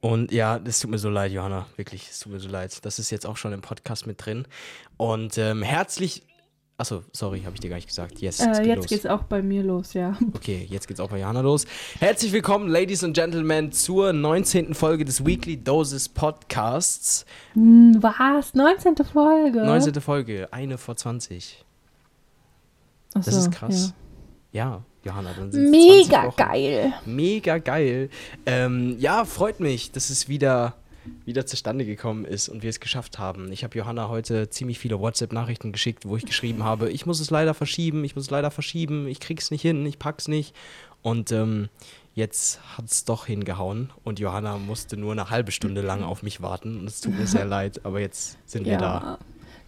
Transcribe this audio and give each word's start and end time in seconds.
Und 0.00 0.32
ja, 0.32 0.58
es 0.64 0.80
tut 0.80 0.90
mir 0.90 0.98
so 0.98 1.10
leid, 1.10 1.32
Johanna. 1.32 1.66
Wirklich, 1.76 2.08
es 2.10 2.20
tut 2.20 2.32
mir 2.32 2.40
so 2.40 2.48
leid. 2.48 2.84
Das 2.84 2.98
ist 2.98 3.10
jetzt 3.10 3.26
auch 3.26 3.36
schon 3.36 3.52
im 3.52 3.60
Podcast 3.60 4.06
mit 4.06 4.24
drin. 4.24 4.46
Und 4.96 5.36
ähm, 5.38 5.62
herzlich. 5.62 6.22
Achso, 6.78 7.02
sorry, 7.12 7.42
habe 7.42 7.52
ich 7.52 7.60
dir 7.60 7.68
gar 7.68 7.76
nicht 7.76 7.88
gesagt. 7.88 8.22
Yes, 8.22 8.40
äh, 8.40 8.62
jetzt 8.62 8.76
los. 8.76 8.86
geht's 8.86 9.04
auch 9.04 9.24
bei 9.24 9.42
mir 9.42 9.62
los, 9.62 9.92
ja. 9.92 10.16
Okay, 10.34 10.66
jetzt 10.70 10.88
geht's 10.88 10.98
auch 10.98 11.10
bei 11.10 11.20
Johanna 11.20 11.42
los. 11.42 11.66
Herzlich 11.98 12.32
willkommen, 12.32 12.70
Ladies 12.70 13.04
and 13.04 13.14
Gentlemen, 13.14 13.70
zur 13.70 14.14
19. 14.14 14.72
Folge 14.72 15.04
des 15.04 15.26
Weekly 15.26 15.62
Doses 15.62 16.08
Podcasts. 16.08 17.26
Hm, 17.52 18.02
was? 18.02 18.54
19. 18.54 18.96
Folge? 19.04 19.62
19. 19.62 20.00
Folge, 20.00 20.48
eine 20.52 20.78
vor 20.78 20.96
20. 20.96 21.62
Achso, 23.12 23.30
das 23.30 23.38
ist 23.38 23.50
krass. 23.50 23.92
Ja. 24.50 24.64
ja. 24.64 24.82
Johanna, 25.04 25.32
dann 25.36 25.50
sind 25.50 25.70
Mega 25.70 26.28
geil. 26.36 26.92
Mega 27.06 27.58
geil. 27.58 28.10
Ähm, 28.46 28.96
ja, 28.98 29.24
freut 29.24 29.60
mich, 29.60 29.92
dass 29.92 30.10
es 30.10 30.28
wieder, 30.28 30.74
wieder 31.24 31.46
zustande 31.46 31.86
gekommen 31.86 32.24
ist 32.24 32.48
und 32.48 32.62
wir 32.62 32.70
es 32.70 32.80
geschafft 32.80 33.18
haben. 33.18 33.50
Ich 33.50 33.64
habe 33.64 33.76
Johanna 33.78 34.08
heute 34.08 34.50
ziemlich 34.50 34.78
viele 34.78 35.00
WhatsApp-Nachrichten 35.00 35.72
geschickt, 35.72 36.06
wo 36.06 36.16
ich 36.16 36.26
geschrieben 36.26 36.64
habe, 36.64 36.90
ich 36.90 37.06
muss 37.06 37.20
es 37.20 37.30
leider 37.30 37.54
verschieben, 37.54 38.04
ich 38.04 38.14
muss 38.14 38.24
es 38.24 38.30
leider 38.30 38.50
verschieben, 38.50 39.08
ich 39.08 39.20
krieg's 39.20 39.50
nicht 39.50 39.62
hin, 39.62 39.86
ich 39.86 39.98
pack's 39.98 40.28
nicht. 40.28 40.54
Und 41.02 41.32
ähm, 41.32 41.70
jetzt 42.14 42.60
hat 42.76 42.84
es 42.84 43.04
doch 43.04 43.24
hingehauen 43.24 43.90
und 44.04 44.18
Johanna 44.18 44.58
musste 44.58 44.98
nur 44.98 45.12
eine 45.12 45.30
halbe 45.30 45.52
Stunde 45.52 45.80
lang 45.80 46.02
auf 46.02 46.22
mich 46.22 46.42
warten. 46.42 46.78
Und 46.78 46.86
es 46.86 47.00
tut 47.00 47.18
mir 47.18 47.26
sehr 47.26 47.44
leid, 47.46 47.84
aber 47.84 48.00
jetzt 48.00 48.36
sind 48.44 48.66
ja. 48.66 48.72
wir 48.72 48.78
da. 48.78 49.18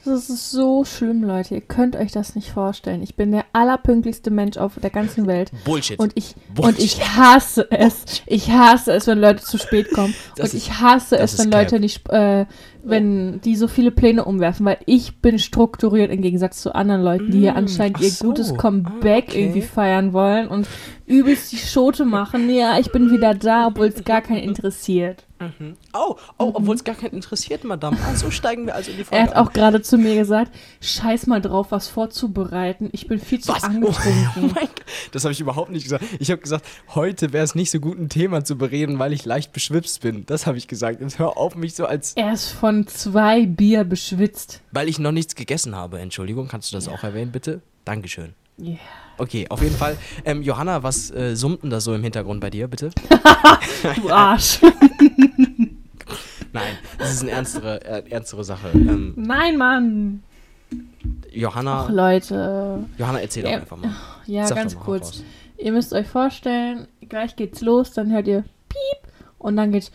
Das 0.04 0.28
ist 0.28 0.50
so 0.50 0.84
schlimm, 0.84 1.22
Leute. 1.22 1.54
Ihr 1.54 1.60
könnt 1.60 1.94
euch 1.94 2.10
das 2.10 2.34
nicht 2.34 2.50
vorstellen. 2.50 3.02
Ich 3.02 3.14
bin 3.14 3.30
der 3.30 3.44
allerpünktlichste 3.52 4.30
Mensch 4.30 4.56
auf 4.56 4.72
der 4.82 4.90
ganzen 4.90 5.28
Welt. 5.28 5.52
Bullshit. 5.64 5.98
Und 5.98 6.12
ich, 6.16 6.34
Bullshit. 6.54 6.74
Und 6.74 6.84
ich 6.84 7.16
hasse 7.16 7.70
es. 7.70 8.22
Ich 8.26 8.50
hasse 8.50 8.92
es, 8.92 9.06
wenn 9.06 9.18
Leute 9.18 9.44
zu 9.44 9.58
spät 9.58 9.90
kommen. 9.92 10.14
Das 10.36 10.52
und 10.52 10.58
ist, 10.58 10.66
ich 10.66 10.80
hasse 10.80 11.18
es, 11.18 11.38
wenn 11.38 11.52
Leute 11.52 11.78
nicht, 11.78 12.08
äh, 12.10 12.46
wenn 12.84 13.40
die 13.40 13.56
so 13.56 13.68
viele 13.68 13.90
Pläne 13.90 14.24
umwerfen, 14.24 14.66
weil 14.66 14.78
ich 14.86 15.20
bin 15.20 15.38
strukturiert 15.38 16.10
im 16.10 16.22
Gegensatz 16.22 16.60
zu 16.60 16.74
anderen 16.74 17.02
Leuten, 17.02 17.30
die 17.30 17.40
hier 17.40 17.52
mm, 17.52 17.56
anscheinend 17.56 18.00
ihr 18.00 18.10
so. 18.10 18.26
gutes 18.26 18.54
Comeback 18.56 19.24
ah, 19.28 19.30
okay. 19.30 19.42
irgendwie 19.42 19.62
feiern 19.62 20.12
wollen 20.12 20.48
und 20.48 20.66
übelst 21.06 21.52
die 21.52 21.58
Schote 21.58 22.04
machen. 22.04 22.50
Ja, 22.50 22.78
ich 22.78 22.90
bin 22.90 23.10
wieder 23.10 23.34
da, 23.34 23.68
obwohl 23.68 23.86
es 23.86 24.02
gar 24.04 24.22
keinen 24.22 24.42
interessiert. 24.42 25.24
Mhm. 25.42 25.76
Oh, 25.92 26.16
oh, 26.38 26.46
mhm. 26.46 26.52
obwohl 26.54 26.74
es 26.76 26.84
gar 26.84 26.94
keinen 26.94 27.14
interessiert, 27.14 27.64
Madame. 27.64 27.96
Also 28.06 28.30
steigen 28.30 28.66
wir 28.66 28.74
also 28.74 28.90
in 28.90 28.98
die 28.98 29.04
Folge 29.04 29.16
Er 29.16 29.30
hat 29.30 29.36
auch 29.36 29.52
gerade 29.52 29.82
zu 29.82 29.98
mir 29.98 30.14
gesagt, 30.14 30.52
scheiß 30.80 31.26
mal 31.26 31.40
drauf, 31.40 31.68
was 31.70 31.88
vorzubereiten. 31.88 32.88
Ich 32.92 33.08
bin 33.08 33.18
viel 33.18 33.40
zu 33.40 33.52
was? 33.52 33.64
angetrunken. 33.64 34.30
Oh, 34.36 34.40
mein 34.40 34.52
Gott. 34.54 34.84
Das 35.12 35.24
habe 35.24 35.32
ich 35.32 35.40
überhaupt 35.40 35.70
nicht 35.70 35.84
gesagt. 35.84 36.04
Ich 36.18 36.30
habe 36.30 36.40
gesagt, 36.40 36.64
heute 36.94 37.32
wäre 37.32 37.44
es 37.44 37.54
nicht 37.54 37.70
so 37.70 37.80
gut, 37.80 37.98
ein 37.98 38.08
Thema 38.08 38.44
zu 38.44 38.56
bereden, 38.56 38.98
weil 38.98 39.12
ich 39.12 39.24
leicht 39.24 39.52
beschwipst 39.52 40.00
bin. 40.00 40.24
Das 40.26 40.46
habe 40.46 40.58
ich 40.58 40.68
gesagt. 40.68 41.00
Jetzt 41.00 41.18
hör 41.18 41.36
auf 41.36 41.54
mich 41.54 41.74
so 41.74 41.86
als... 41.86 42.12
Er 42.14 42.32
ist 42.32 42.50
von 42.50 42.71
zwei 42.86 43.46
Bier 43.46 43.84
beschwitzt. 43.84 44.60
Weil 44.72 44.88
ich 44.88 44.98
noch 44.98 45.12
nichts 45.12 45.34
gegessen 45.34 45.76
habe. 45.76 45.98
Entschuldigung, 46.00 46.48
kannst 46.48 46.72
du 46.72 46.76
das 46.76 46.86
ja. 46.86 46.92
auch 46.92 47.02
erwähnen, 47.02 47.32
bitte? 47.32 47.60
Dankeschön. 47.84 48.34
Ja. 48.58 48.70
Yeah. 48.70 48.78
Okay, 49.18 49.46
auf 49.48 49.62
jeden 49.62 49.76
Fall. 49.76 49.96
Ähm, 50.24 50.42
Johanna, 50.42 50.82
was 50.82 51.10
äh, 51.10 51.36
summt 51.36 51.62
denn 51.62 51.70
da 51.70 51.80
so 51.80 51.94
im 51.94 52.02
Hintergrund 52.02 52.40
bei 52.40 52.50
dir, 52.50 52.66
bitte? 52.68 52.90
du 54.02 54.10
Arsch. 54.10 54.60
Nein, 56.52 56.76
das 56.98 57.12
ist 57.14 57.22
eine 57.22 57.30
ernstere, 57.30 57.84
äh, 57.84 58.10
ernstere 58.10 58.44
Sache. 58.44 58.70
Ähm, 58.74 59.14
Nein, 59.16 59.56
Mann. 59.56 60.22
Johanna. 61.30 61.84
Ach, 61.84 61.90
Leute. 61.90 62.84
Johanna, 62.98 63.20
erzähl 63.20 63.42
doch 63.42 63.52
einfach 63.52 63.76
mal. 63.76 63.90
Ja, 64.26 64.46
Sag 64.46 64.56
ganz 64.56 64.78
kurz. 64.78 65.22
Ihr 65.56 65.72
müsst 65.72 65.92
euch 65.92 66.06
vorstellen, 66.08 66.88
gleich 67.08 67.36
geht's 67.36 67.60
los, 67.60 67.92
dann 67.92 68.10
hört 68.10 68.26
ihr 68.26 68.44
Piep 68.68 69.12
und 69.38 69.56
dann 69.56 69.72
geht's. 69.72 69.92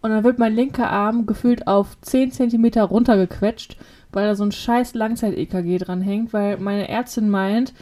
Und 0.00 0.10
dann 0.10 0.24
wird 0.24 0.38
mein 0.38 0.54
linker 0.54 0.90
Arm 0.90 1.26
gefühlt 1.26 1.66
auf 1.66 2.00
10 2.00 2.32
cm 2.32 2.66
runtergequetscht, 2.80 3.76
weil 4.12 4.26
da 4.26 4.34
so 4.34 4.44
ein 4.44 4.52
scheiß 4.52 4.94
Langzeit-EKG 4.94 5.78
dran 5.78 6.00
hängt, 6.00 6.32
weil 6.32 6.58
meine 6.58 6.88
Ärztin 6.88 7.28
meint, 7.28 7.72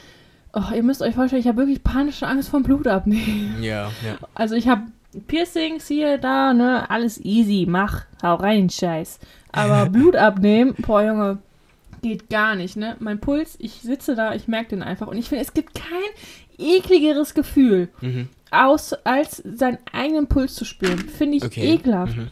oh, 0.54 0.75
ihr 0.75 0.82
müsst 0.82 1.03
euch 1.03 1.14
vorstellen, 1.14 1.41
ich 1.41 1.48
habe 1.48 1.59
wirklich 1.59 1.84
panische 1.84 2.26
Angst 2.26 2.48
vom 2.48 2.62
Blut 2.62 2.87
abnehmen. 2.87 3.56
Ja, 3.60 3.91
ja. 4.04 4.16
Also 4.34 4.54
ich 4.54 4.69
habe 4.69 4.82
Piercings 5.26 5.87
hier, 5.87 6.19
da, 6.19 6.54
ne, 6.54 6.88
alles 6.91 7.20
easy, 7.25 7.66
mach, 7.69 8.03
hau 8.22 8.34
rein, 8.34 8.70
Scheiß. 8.70 9.19
Aber 9.53 9.87
Blut 9.91 10.16
abnehmen, 10.16 10.75
boah, 10.78 11.03
Junge, 11.03 11.38
geht 12.03 12.28
gar 12.28 12.54
nicht, 12.54 12.76
ne? 12.76 12.97
Mein 13.00 13.20
Puls, 13.20 13.56
ich 13.59 13.75
sitze 13.75 14.14
da, 14.14 14.34
ich 14.34 14.48
merke 14.48 14.70
den 14.70 14.82
einfach 14.82 15.06
und 15.06 15.16
ich 15.16 15.28
finde, 15.28 15.44
es 15.44 15.54
gibt 15.54 15.75
kein 15.75 15.98
ekligeres 16.59 17.34
Gefühl, 17.34 17.88
mhm. 18.00 18.28
Aus, 18.54 18.92
als 19.04 19.42
seinen 19.44 19.78
eigenen 19.92 20.26
Puls 20.26 20.54
zu 20.54 20.65
spüren. 20.65 20.98
Finde 20.98 21.37
ich 21.37 21.44
okay. 21.44 21.75
ekelhaft. 21.75 22.16
Mhm. 22.16 22.31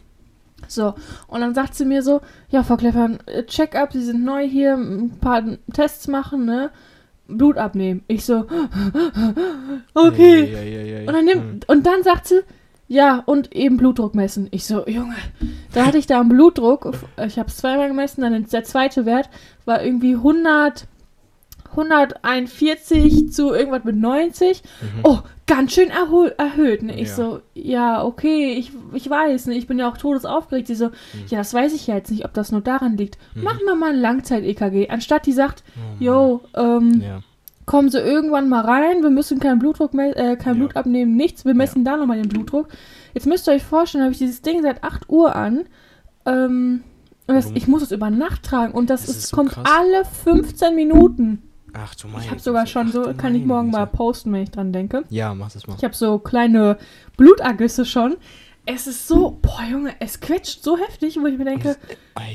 So, 0.69 0.95
und 1.27 1.41
dann 1.41 1.55
sagt 1.55 1.75
sie 1.75 1.85
mir 1.85 2.03
so, 2.03 2.21
ja, 2.49 2.63
Frau 2.63 2.77
Kleffern, 2.77 3.19
äh, 3.27 3.45
Check-up, 3.45 3.93
Sie 3.93 4.03
sind 4.03 4.25
neu 4.25 4.49
hier, 4.49 4.75
ein 4.75 5.19
paar 5.21 5.43
Tests 5.73 6.09
machen, 6.09 6.45
ne? 6.45 6.71
Blut 7.29 7.57
abnehmen. 7.57 8.03
Ich 8.09 8.25
so, 8.25 8.47
okay. 9.95 10.53
Ja, 10.53 10.63
ja, 10.63 10.83
ja, 10.83 11.09
und, 11.09 11.13
dann 11.15 11.25
nimmt, 11.25 11.45
mhm. 11.45 11.61
und 11.67 11.87
dann 11.87 12.03
sagt 12.03 12.29
sie, 12.29 12.43
ja, 12.89 13.23
und 13.25 13.55
eben 13.55 13.79
Blutdruck 13.79 14.15
messen. 14.15 14.49
Ich 14.51 14.67
so, 14.67 14.87
Junge, 14.87 15.17
da 15.73 15.87
hatte 15.87 15.99
ich 15.99 16.07
da 16.07 16.21
einen 16.21 16.29
Blutdruck. 16.29 16.93
Ich 17.25 17.39
habe 17.39 17.49
es 17.49 17.57
zweimal 17.57 17.89
gemessen, 17.89 18.21
dann 18.21 18.47
der 18.47 18.65
zweite 18.65 19.07
Wert 19.07 19.31
war 19.65 19.83
irgendwie 19.83 20.15
100, 20.15 20.87
141 21.71 23.33
zu 23.33 23.55
irgendwas 23.55 23.85
mit 23.85 23.97
90. 23.97 24.63
Mhm. 24.63 25.01
Oh, 25.05 25.21
ganz 25.57 25.73
schön 25.73 25.91
erhöht. 25.91 26.83
Ne? 26.83 26.99
Ich 27.01 27.09
ja. 27.09 27.15
so, 27.15 27.41
ja, 27.55 28.05
okay, 28.05 28.53
ich, 28.53 28.73
ich 28.93 29.09
weiß, 29.09 29.47
ne? 29.47 29.55
ich 29.55 29.67
bin 29.67 29.79
ja 29.79 29.91
auch 29.91 29.97
todesaufgeregt. 29.97 30.67
Sie 30.67 30.75
so, 30.75 30.89
mhm. 30.89 30.93
ja, 31.29 31.39
das 31.39 31.55
weiß 31.55 31.73
ich 31.75 31.87
ja 31.87 31.95
jetzt 31.95 32.11
nicht, 32.11 32.25
ob 32.25 32.35
das 32.35 32.53
nur 32.53 32.61
daran 32.61 32.97
liegt. 32.97 33.19
Mhm. 33.35 33.43
Machen 33.43 33.61
wir 33.65 33.75
mal 33.75 33.91
ein 33.91 34.01
Langzeit-EKG. 34.01 34.89
Anstatt 34.89 35.27
die 35.27 35.33
sagt, 35.33 35.65
oh, 35.77 36.03
yo, 36.03 36.41
ähm, 36.55 37.03
ja 37.05 37.21
kommen 37.65 37.91
sie 37.91 38.01
irgendwann 38.01 38.49
mal 38.49 38.65
rein, 38.65 39.03
wir 39.03 39.11
müssen 39.11 39.39
keinen 39.39 39.59
Blutdruck, 39.59 39.95
äh, 39.95 40.37
kein 40.37 40.55
ja. 40.55 40.59
Blut 40.59 40.77
abnehmen, 40.77 41.17
nichts, 41.17 41.45
wir 41.45 41.55
messen 41.55 41.85
da 41.85 41.97
nochmal 41.97 42.21
den 42.21 42.29
Blutdruck. 42.29 42.69
Jetzt 43.15 43.27
müsst 43.27 43.49
ihr 43.49 43.55
euch 43.55 43.63
vorstellen, 43.63 44.03
habe 44.03 44.13
ich 44.13 44.19
dieses 44.19 44.43
Ding 44.43 44.63
seit 44.63 44.83
8 44.83 45.09
Uhr 45.09 45.37
an. 45.37 45.65
Ähm, 46.27 46.83
das, 47.27 47.51
ich 47.55 47.69
muss 47.69 47.83
es 47.83 47.93
über 47.93 48.11
Nacht 48.11 48.43
tragen 48.43 48.75
und 48.75 48.91
das, 48.91 49.07
das 49.07 49.17
ist, 49.17 49.29
so 49.29 49.37
kommt 49.37 49.53
krass. 49.53 49.65
alle 49.65 50.05
15 50.05 50.75
Minuten. 50.75 51.43
Ach 51.73 51.95
du 51.95 52.09
meinst. 52.09 52.27
Ich 52.27 52.31
habe 52.31 52.41
sogar 52.41 52.67
schon 52.67 52.93
so, 52.93 53.13
kann 53.15 53.35
ich 53.35 53.45
morgen 53.45 53.71
mal 53.71 53.87
posten, 53.87 54.33
wenn 54.33 54.43
ich 54.43 54.51
dran 54.51 54.73
denke. 54.73 55.05
Ja, 55.09 55.35
mach 55.35 55.51
das 55.51 55.67
mal. 55.67 55.77
Ich 55.77 55.85
habe 55.85 55.95
so 55.95 56.19
kleine 56.19 56.79
Blutergüsse 57.17 57.85
schon. 57.85 58.17
Es 58.65 58.87
ist 58.87 59.09
so, 59.09 59.39
boah 59.43 59.65
Junge, 59.69 59.93
es 59.99 60.21
quetscht 60.21 60.63
so 60.63 60.79
heftig, 60.79 61.19
wo 61.21 61.27
ich 61.27 61.37
mir 61.37 61.45
denke, 61.45 61.77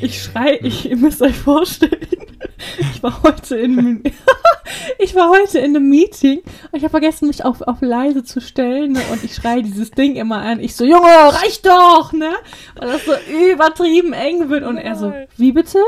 ich 0.01 0.21
schrei, 0.21 0.59
ich, 0.61 0.89
ihr 0.89 0.97
müsst 0.97 1.21
euch 1.21 1.37
vorstellen, 1.37 2.05
ich 2.79 3.01
war 3.01 3.23
heute 3.23 3.55
in 3.55 4.03
ich 4.99 5.15
war 5.15 5.29
heute 5.29 5.59
in 5.59 5.75
einem 5.75 5.89
Meeting 5.89 6.39
und 6.39 6.77
ich 6.77 6.83
habe 6.83 6.89
vergessen, 6.89 7.27
mich 7.27 7.45
auf, 7.45 7.61
auf 7.61 7.81
leise 7.81 8.25
zu 8.25 8.41
stellen 8.41 8.93
ne? 8.93 9.01
und 9.11 9.23
ich 9.23 9.35
schreie 9.35 9.63
dieses 9.63 9.91
Ding 9.91 10.15
immer 10.15 10.41
an. 10.41 10.59
Ich 10.59 10.75
so, 10.75 10.83
Junge, 10.83 11.07
reicht 11.07 11.65
doch, 11.65 12.11
ne? 12.11 12.33
Weil 12.75 12.89
das 12.89 13.05
so 13.05 13.13
übertrieben 13.53 14.11
eng 14.11 14.49
wird 14.49 14.63
und 14.63 14.77
er 14.77 14.95
so, 14.95 15.13
wie 15.37 15.53
bitte? 15.53 15.79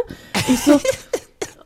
Ich 0.47 0.61
so, 0.61 0.79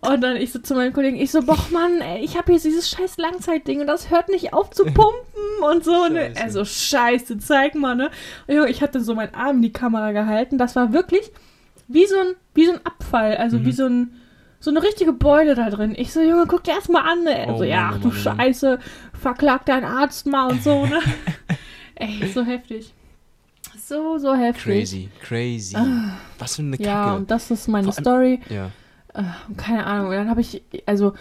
und 0.09 0.21
dann 0.21 0.35
ich 0.37 0.51
so 0.51 0.59
zu 0.59 0.75
meinen 0.75 0.93
Kollegen, 0.93 1.17
ich 1.17 1.31
so, 1.31 1.41
boah 1.41 1.57
Mann, 1.71 2.01
ey, 2.01 2.23
ich 2.23 2.37
habe 2.37 2.51
hier 2.51 2.61
dieses 2.61 2.89
scheiß 2.89 3.17
Langzeitding 3.17 3.81
und 3.81 3.87
das 3.87 4.09
hört 4.09 4.29
nicht 4.29 4.53
auf 4.53 4.69
zu 4.71 4.83
pumpen 4.85 5.13
und 5.61 5.83
so. 5.83 6.07
Ne? 6.07 6.35
Er 6.35 6.51
so, 6.51 6.65
scheiße, 6.65 7.37
zeig 7.39 7.75
mal, 7.75 7.95
ne? 7.95 8.11
Und 8.47 8.69
ich 8.69 8.81
hatte 8.81 9.01
so 9.01 9.15
meinen 9.15 9.33
Arm 9.33 9.57
in 9.57 9.61
die 9.63 9.73
Kamera 9.73 10.11
gehalten. 10.11 10.57
Das 10.57 10.75
war 10.75 10.93
wirklich 10.93 11.31
wie 11.87 12.05
so 12.05 12.15
ein, 12.17 12.35
wie 12.53 12.65
so 12.65 12.73
ein 12.73 12.85
Abfall, 12.85 13.37
also 13.37 13.59
mhm. 13.59 13.65
wie 13.65 13.71
so 13.71 13.85
ein 13.85 14.13
so 14.59 14.69
eine 14.69 14.81
richtige 14.81 15.11
Beule 15.11 15.55
da 15.55 15.69
drin. 15.69 15.93
Ich 15.97 16.13
so, 16.13 16.21
Junge, 16.21 16.45
guck 16.47 16.63
dir 16.63 16.71
erst 16.71 16.89
mal 16.89 17.01
an. 17.01 17.25
Ne? 17.25 17.47
Oh, 17.49 17.57
so, 17.57 17.63
ja, 17.65 17.91
ach 17.93 17.99
du 17.99 18.07
Mann, 18.07 18.17
Scheiße, 18.17 18.79
verklag 19.19 19.65
deinen 19.65 19.83
Arzt 19.83 20.25
mal 20.25 20.51
und 20.51 20.63
so, 20.63 20.85
ne? 20.85 21.01
Ey, 21.95 22.25
so 22.33 22.45
heftig. 22.45 22.93
So, 23.77 24.17
so 24.17 24.33
heftig. 24.33 24.63
Crazy, 24.63 25.09
crazy. 25.21 25.75
Ah, 25.75 26.17
Was 26.39 26.55
für 26.55 26.61
eine 26.61 26.77
Kacke. 26.77 26.89
Ja, 26.89 27.13
und 27.15 27.29
das 27.29 27.51
ist 27.51 27.67
meine 27.67 27.91
Story. 27.91 28.39
Ja. 28.49 28.71
Äh, 29.13 29.23
keine 29.57 29.85
Ahnung. 29.85 30.07
Und 30.07 30.15
dann 30.15 30.29
habe 30.29 30.41
ich, 30.41 30.61
also 30.85 31.13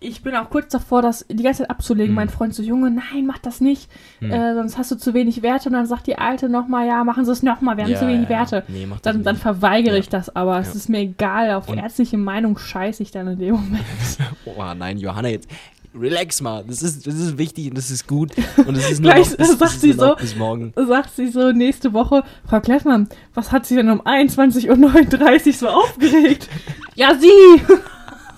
ich 0.00 0.22
bin 0.22 0.34
auch 0.36 0.48
kurz 0.50 0.70
davor, 0.72 1.02
das 1.02 1.26
die 1.28 1.42
ganze 1.42 1.62
Zeit 1.62 1.70
abzulegen. 1.70 2.10
Hm. 2.10 2.14
Mein 2.14 2.28
Freund 2.28 2.54
so, 2.54 2.62
Junge, 2.62 2.90
nein, 2.90 3.26
mach 3.26 3.38
das 3.38 3.60
nicht. 3.60 3.90
Hm. 4.20 4.30
Äh, 4.30 4.54
sonst 4.54 4.78
hast 4.78 4.90
du 4.90 4.96
zu 4.96 5.14
wenig 5.14 5.42
Werte. 5.42 5.68
Und 5.68 5.74
dann 5.74 5.86
sagt 5.86 6.06
die 6.06 6.18
Alte 6.18 6.48
nochmal, 6.48 6.86
ja, 6.86 7.02
machen 7.04 7.24
Sie 7.24 7.32
es 7.32 7.42
nochmal, 7.42 7.76
wir 7.76 7.84
haben 7.84 7.92
ja, 7.92 7.98
zu 7.98 8.06
wenig 8.06 8.28
ja, 8.28 8.28
Werte. 8.28 8.64
Nee, 8.68 8.86
dann, 9.02 9.24
dann 9.24 9.36
verweigere 9.36 9.94
ja. 9.94 10.00
ich 10.00 10.08
das 10.08 10.34
aber. 10.34 10.58
Es 10.60 10.74
ist 10.74 10.88
mir 10.88 11.00
egal. 11.00 11.52
Auf 11.52 11.68
Und 11.68 11.78
ärztliche 11.78 12.16
Meinung 12.16 12.58
scheiße 12.58 13.02
ich 13.02 13.10
dann 13.10 13.26
in 13.28 13.38
dem 13.38 13.54
Moment. 13.54 13.84
oh 14.44 14.62
nein, 14.76 14.98
Johanna, 14.98 15.28
jetzt 15.28 15.48
relax 15.94 16.40
mal. 16.40 16.64
Das 16.66 16.82
ist, 16.82 17.06
das 17.06 17.14
ist 17.14 17.38
wichtig 17.38 17.68
und 17.68 17.78
das 17.78 17.90
ist 17.90 18.06
gut. 18.06 18.32
Und 18.66 18.76
es 18.76 18.90
ist 18.90 19.00
nur 19.02 19.12
Gleich, 19.12 19.30
noch, 19.30 19.36
bis, 19.36 19.58
sagt 19.58 19.80
sie 19.80 19.92
so, 19.92 20.14
bis 20.16 20.36
morgen. 20.36 20.72
Sagt 20.88 21.14
sie 21.16 21.28
so 21.28 21.52
nächste 21.52 21.92
Woche, 21.92 22.22
Frau 22.48 22.60
Kleffmann, 22.60 23.08
was 23.34 23.52
hat 23.52 23.66
sie 23.66 23.76
denn 23.76 23.90
um 23.90 24.00
21.39 24.02 25.46
Uhr 25.46 25.52
so 25.54 25.68
aufgeregt? 25.68 26.48
ja, 26.94 27.14
sie! 27.18 27.28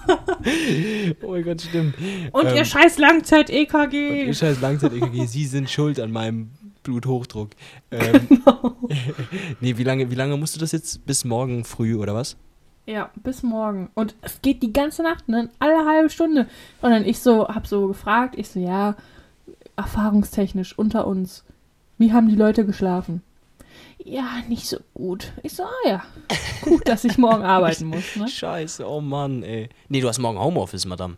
oh 1.22 1.30
mein 1.32 1.44
Gott, 1.44 1.62
stimmt. 1.62 1.94
Und 2.32 2.46
ähm, 2.46 2.56
ihr 2.56 2.64
scheiß 2.64 2.98
Langzeit-EKG. 2.98 4.26
Ihr 4.26 4.34
scheiß 4.34 4.60
Langzeit-EKG, 4.60 5.26
Sie 5.26 5.46
sind 5.46 5.70
schuld 5.70 6.00
an 6.00 6.10
meinem 6.10 6.50
Bluthochdruck. 6.82 7.50
Ähm, 7.90 8.26
Genau. 8.28 8.76
nee, 9.60 9.76
wie 9.76 9.84
lange, 9.84 10.10
wie 10.10 10.14
lange 10.14 10.36
musst 10.36 10.56
du 10.56 10.60
das 10.60 10.72
jetzt? 10.72 11.04
Bis 11.06 11.24
morgen 11.24 11.64
früh 11.64 11.96
oder 11.96 12.14
was? 12.14 12.36
Ja, 12.86 13.10
bis 13.14 13.42
morgen. 13.42 13.90
Und 13.94 14.14
es 14.22 14.42
geht 14.42 14.62
die 14.62 14.72
ganze 14.72 15.02
Nacht, 15.02 15.28
ne? 15.28 15.50
Alle 15.58 15.86
halbe 15.86 16.10
Stunde. 16.10 16.48
Und 16.82 16.90
dann 16.90 17.04
ich 17.04 17.20
so, 17.20 17.48
hab 17.48 17.66
so 17.66 17.86
gefragt, 17.88 18.34
ich 18.36 18.48
so, 18.48 18.58
ja, 18.58 18.96
erfahrungstechnisch 19.76 20.76
unter 20.78 21.06
uns, 21.06 21.44
wie 21.98 22.12
haben 22.12 22.28
die 22.28 22.36
Leute 22.36 22.64
geschlafen? 22.66 23.22
Ja, 24.04 24.38
nicht 24.48 24.66
so 24.66 24.78
gut. 24.94 25.32
Ich 25.42 25.52
so, 25.52 25.64
ah 25.64 25.88
ja, 25.88 26.02
gut, 26.62 26.88
dass 26.88 27.04
ich 27.04 27.18
morgen 27.18 27.42
arbeiten 27.44 27.86
muss, 27.86 28.16
ne? 28.16 28.28
Scheiße, 28.28 28.88
oh 28.88 29.00
Mann, 29.00 29.42
ey. 29.42 29.68
Nee, 29.88 30.00
du 30.00 30.08
hast 30.08 30.18
morgen 30.18 30.38
Homeoffice, 30.38 30.86
Madame. 30.86 31.16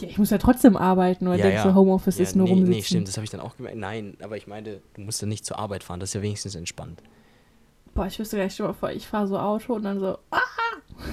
Ja, 0.00 0.08
ich 0.08 0.18
muss 0.18 0.30
ja 0.30 0.38
trotzdem 0.38 0.76
arbeiten, 0.76 1.26
oder 1.26 1.36
Ja, 1.36 1.42
denkst 1.42 1.64
ja. 1.64 1.70
du, 1.70 1.74
Homeoffice 1.74 2.18
ja, 2.18 2.22
ist 2.22 2.36
nur 2.36 2.46
nee, 2.46 2.52
rumsitzen? 2.52 2.76
Nee, 2.76 2.82
stimmt, 2.82 3.08
das 3.08 3.16
habe 3.16 3.24
ich 3.24 3.30
dann 3.30 3.40
auch 3.40 3.56
gemerkt. 3.56 3.76
Nein, 3.76 4.16
aber 4.22 4.36
ich 4.36 4.46
meine, 4.46 4.80
du 4.94 5.00
musst 5.00 5.20
ja 5.20 5.28
nicht 5.28 5.44
zur 5.44 5.58
Arbeit 5.58 5.82
fahren, 5.82 6.00
das 6.00 6.10
ist 6.10 6.14
ja 6.14 6.22
wenigstens 6.22 6.54
entspannt. 6.54 7.02
Boah, 7.94 8.06
ich 8.06 8.18
wüsste 8.18 8.36
gar 8.36 8.44
nicht, 8.44 8.54
stell 8.54 8.66
dir 8.66 8.72
mal 8.72 8.78
vor, 8.78 8.90
ich 8.90 9.06
fahre 9.06 9.26
so 9.28 9.38
Auto 9.38 9.74
und 9.74 9.82
dann 9.82 10.00
so, 10.00 10.18
ah, 10.30 10.40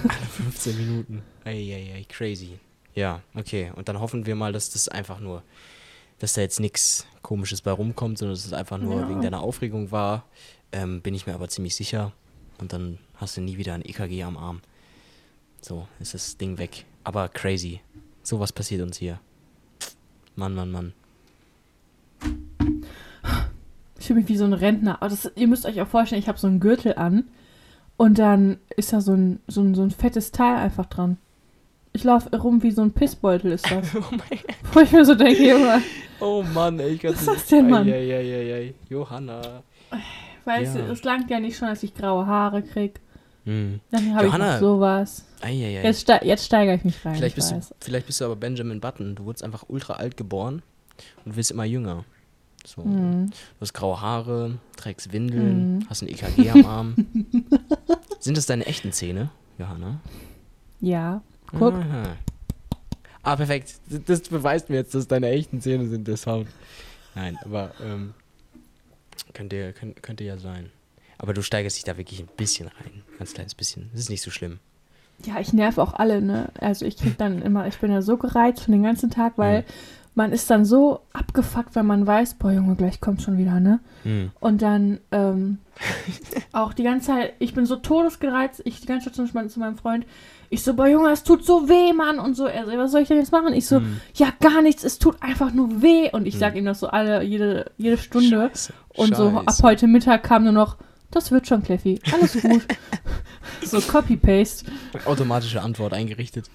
Alle 0.07 0.25
15 0.25 0.77
Minuten. 0.77 1.21
Eieiei, 1.43 2.05
crazy. 2.07 2.59
Ja, 2.95 3.21
okay. 3.35 3.71
Und 3.75 3.89
dann 3.89 3.99
hoffen 3.99 4.25
wir 4.25 4.35
mal, 4.35 4.53
dass 4.53 4.69
das 4.69 4.87
einfach 4.87 5.19
nur, 5.19 5.43
dass 6.19 6.33
da 6.33 6.41
jetzt 6.41 6.59
nichts 6.59 7.05
Komisches 7.21 7.61
bei 7.61 7.71
rumkommt, 7.71 8.17
sondern 8.17 8.35
dass 8.35 8.45
es 8.45 8.53
einfach 8.53 8.77
nur 8.77 9.01
Ja. 9.01 9.09
wegen 9.09 9.21
deiner 9.21 9.41
Aufregung 9.41 9.91
war. 9.91 10.25
Ähm, 10.71 11.01
bin 11.01 11.13
ich 11.13 11.25
mir 11.27 11.33
aber 11.33 11.49
ziemlich 11.49 11.75
sicher. 11.75 12.13
Und 12.59 12.73
dann 12.73 12.99
hast 13.15 13.37
du 13.37 13.41
nie 13.41 13.57
wieder 13.57 13.73
ein 13.73 13.83
EKG 13.83 14.23
am 14.23 14.37
Arm. 14.37 14.61
So, 15.61 15.87
ist 15.99 16.13
das 16.13 16.37
Ding 16.37 16.57
weg. 16.57 16.85
Aber 17.03 17.27
crazy. 17.29 17.81
Sowas 18.23 18.53
passiert 18.53 18.81
uns 18.81 18.97
hier. 18.97 19.19
Mann, 20.35 20.53
Mann, 20.55 20.71
Mann. 20.71 20.93
Ich 23.99 24.07
fühle 24.07 24.19
mich 24.21 24.29
wie 24.29 24.37
so 24.37 24.45
ein 24.45 24.53
Rentner. 24.53 25.01
Aber 25.01 25.09
das, 25.09 25.31
ihr 25.35 25.47
müsst 25.47 25.65
euch 25.65 25.81
auch 25.81 25.87
vorstellen, 25.87 26.21
ich 26.21 26.27
habe 26.27 26.37
so 26.39 26.47
einen 26.47 26.59
Gürtel 26.59 26.95
an 26.95 27.25
und 27.97 28.17
dann 28.17 28.57
ist 28.75 28.93
da 28.93 29.01
so 29.01 29.13
ein, 29.13 29.39
so 29.47 29.61
ein, 29.61 29.75
so 29.75 29.81
ein 29.83 29.91
fettes 29.91 30.31
Teil 30.31 30.55
einfach 30.57 30.85
dran. 30.85 31.17
Ich 31.91 32.03
laufe 32.03 32.35
rum 32.37 32.61
wie 32.63 32.71
so 32.71 32.81
ein 32.81 32.91
Pissbeutel 32.91 33.51
ist 33.51 33.69
das. 33.69 33.93
Oh 33.95 34.03
mein 34.11 34.39
Wo 34.73 34.79
ich 34.79 34.91
mir 34.91 35.03
so 35.05 35.15
denke, 35.15 35.49
Junge, 35.49 35.81
Oh 36.19 36.43
Mann, 36.53 36.79
ey, 36.79 36.91
ich 36.91 37.01
kann 37.01 37.11
Was 37.13 37.21
ist 37.21 37.27
das 37.27 37.45
denn, 37.47 37.69
Mann? 37.69 37.87
Eieiei. 37.87 38.73
Johanna. 38.89 39.63
weißt 40.45 40.75
Ja. 40.75 40.81
du, 40.85 40.91
es 40.91 41.03
langt 41.03 41.29
ja 41.29 41.39
nicht 41.39 41.57
schon, 41.57 41.67
dass 41.67 41.81
ich 41.83 41.93
graue 41.95 42.25
Haare 42.25 42.61
krieg. 42.61 42.99
Hm. 43.45 43.79
Dann 43.91 44.15
habe 44.15 44.27
ich 44.27 44.37
noch 44.37 44.59
sowas. 44.59 45.25
Eieiei. 45.41 45.81
Jetzt, 45.83 46.01
ste 46.01 46.19
jetzt 46.23 46.45
steigere 46.45 46.75
ich 46.75 46.83
mich 46.83 47.03
rein. 47.05 47.15
Vielleicht 47.15 47.37
ich 47.37 47.49
bist, 47.49 47.51
du, 47.51 47.75
vielleicht 47.79 48.05
bist 48.05 48.21
du 48.21 48.25
aber 48.25 48.35
Benjamin 48.35 48.79
Button. 48.79 49.15
Du 49.15 49.25
wurdest 49.25 49.43
einfach 49.43 49.63
ultra 49.67 49.93
alt 49.93 50.15
geboren 50.17 50.61
und 51.25 51.35
wirst 51.35 51.51
immer 51.51 51.65
jünger. 51.65 52.03
So. 52.69 52.83
Mhm. 52.83 53.31
Du 53.31 53.61
hast 53.61 53.73
graue 53.73 53.99
Haare, 53.99 54.59
trägst 54.77 55.11
Windeln, 55.11 55.77
Mhm. 55.77 55.89
hast 55.89 56.03
ein 56.03 56.07
EKG 56.09 56.51
am 56.51 56.65
Arm. 56.65 56.95
Sind 58.19 58.37
das 58.37 58.45
deine 58.45 58.65
echten 58.67 58.91
Zähne, 58.91 59.31
Johanna? 59.57 59.99
Ja, 60.81 61.21
guck. 61.47 61.73
Aha. 61.73 62.15
Ah, 63.23 63.35
perfekt. 63.35 63.75
Das- 64.05 64.21
beweist 64.21 64.69
mir 64.69 64.75
jetzt, 64.77 64.93
dass 64.93 65.07
deine 65.07 65.29
echten 65.29 65.61
Zähne 65.61 65.87
sind, 65.87 66.07
der 66.07 66.17
Sound. 66.17 66.47
Nein, 67.15 67.37
aber 67.43 67.71
ähm, 67.83 68.13
könnte, 69.33 69.73
könnte, 69.73 69.99
könnte 70.01 70.23
ja 70.23 70.37
sein. 70.37 70.69
Aber 71.17 71.33
du 71.33 71.41
steigerst 71.41 71.75
dich 71.75 71.83
da 71.83 71.97
wirklich 71.97 72.19
ein 72.21 72.29
bisschen 72.37 72.67
rein. 72.67 73.03
Ganz 73.17 73.33
kleines 73.33 73.55
bisschen. 73.55 73.89
Das 73.91 74.01
ist 74.01 74.09
nicht 74.09 74.21
so 74.21 74.31
schlimm. 74.31 74.59
Ja, 75.25 75.39
ich 75.39 75.51
nerv 75.51 75.77
auch 75.79 75.93
alle, 75.95 76.21
ne? 76.21 76.49
Also 76.59 76.85
ich 76.85 76.95
krieg 76.95 77.17
dann 77.17 77.41
immer, 77.41 77.67
ich 77.67 77.77
bin 77.79 77.91
ja 77.91 78.01
so 78.01 78.15
gereizt 78.17 78.61
von 78.63 78.71
den 78.71 78.83
ganzen 78.83 79.09
Tag, 79.09 79.33
weil 79.37 79.61
Mhm. 79.61 79.65
Man 80.15 80.31
ist 80.33 80.49
dann 80.49 80.65
so 80.65 81.01
abgefuckt, 81.13 81.75
wenn 81.75 81.85
man 81.85 82.05
weiß, 82.05 82.35
boah 82.35 82.51
Junge, 82.51 82.75
gleich 82.75 82.99
kommt 82.99 83.21
schon 83.21 83.37
wieder, 83.37 83.59
ne? 83.59 83.79
Hm. 84.03 84.31
Und 84.39 84.61
dann 84.61 84.99
ähm, 85.11 85.59
auch 86.51 86.73
die 86.73 86.83
ganze 86.83 87.07
Zeit, 87.07 87.33
ich 87.39 87.53
bin 87.53 87.65
so 87.65 87.75
todesgereizt, 87.77 88.61
ich 88.65 88.81
die 88.81 88.87
ganze 88.87 89.05
Zeit 89.05 89.15
zum 89.15 89.25
Beispiel 89.25 89.49
zu 89.49 89.59
meinem 89.59 89.77
Freund, 89.77 90.05
ich 90.49 90.63
so, 90.63 90.73
boah 90.73 90.87
Junge, 90.87 91.11
es 91.11 91.23
tut 91.23 91.45
so 91.45 91.69
weh, 91.69 91.93
Mann. 91.93 92.17
Und 92.19 92.35
so, 92.35 92.47
er 92.47 92.65
so, 92.65 92.71
was 92.77 92.91
soll 92.91 93.01
ich 93.01 93.07
denn 93.07 93.17
jetzt 93.17 93.31
machen? 93.31 93.53
Ich 93.53 93.67
so, 93.67 93.77
Hm. 93.77 94.01
ja, 94.15 94.33
gar 94.39 94.61
nichts, 94.61 94.83
es 94.83 94.97
tut 94.99 95.21
einfach 95.21 95.53
nur 95.53 95.81
weh. 95.81 96.09
Und 96.11 96.25
ich 96.25 96.33
Hm. 96.35 96.39
sag 96.39 96.55
ihm 96.55 96.65
das 96.65 96.79
so 96.79 96.87
alle, 96.87 97.23
jede, 97.23 97.71
jede 97.77 97.97
Stunde. 97.97 98.49
Scheiße. 98.51 98.73
Und 98.95 99.15
so 99.15 99.27
ab 99.29 99.43
Scheiße. 99.45 99.63
heute 99.63 99.87
Mittag 99.87 100.23
kam 100.23 100.43
nur 100.43 100.53
noch, 100.53 100.77
das 101.11 101.31
wird 101.31 101.47
schon, 101.47 101.61
Kleffi, 101.63 102.01
alles 102.11 102.33
gut. 102.41 102.61
so 103.63 103.79
Copy-Paste. 103.79 104.65
Automatische 105.05 105.61
Antwort 105.61 105.93
eingerichtet. 105.93 106.49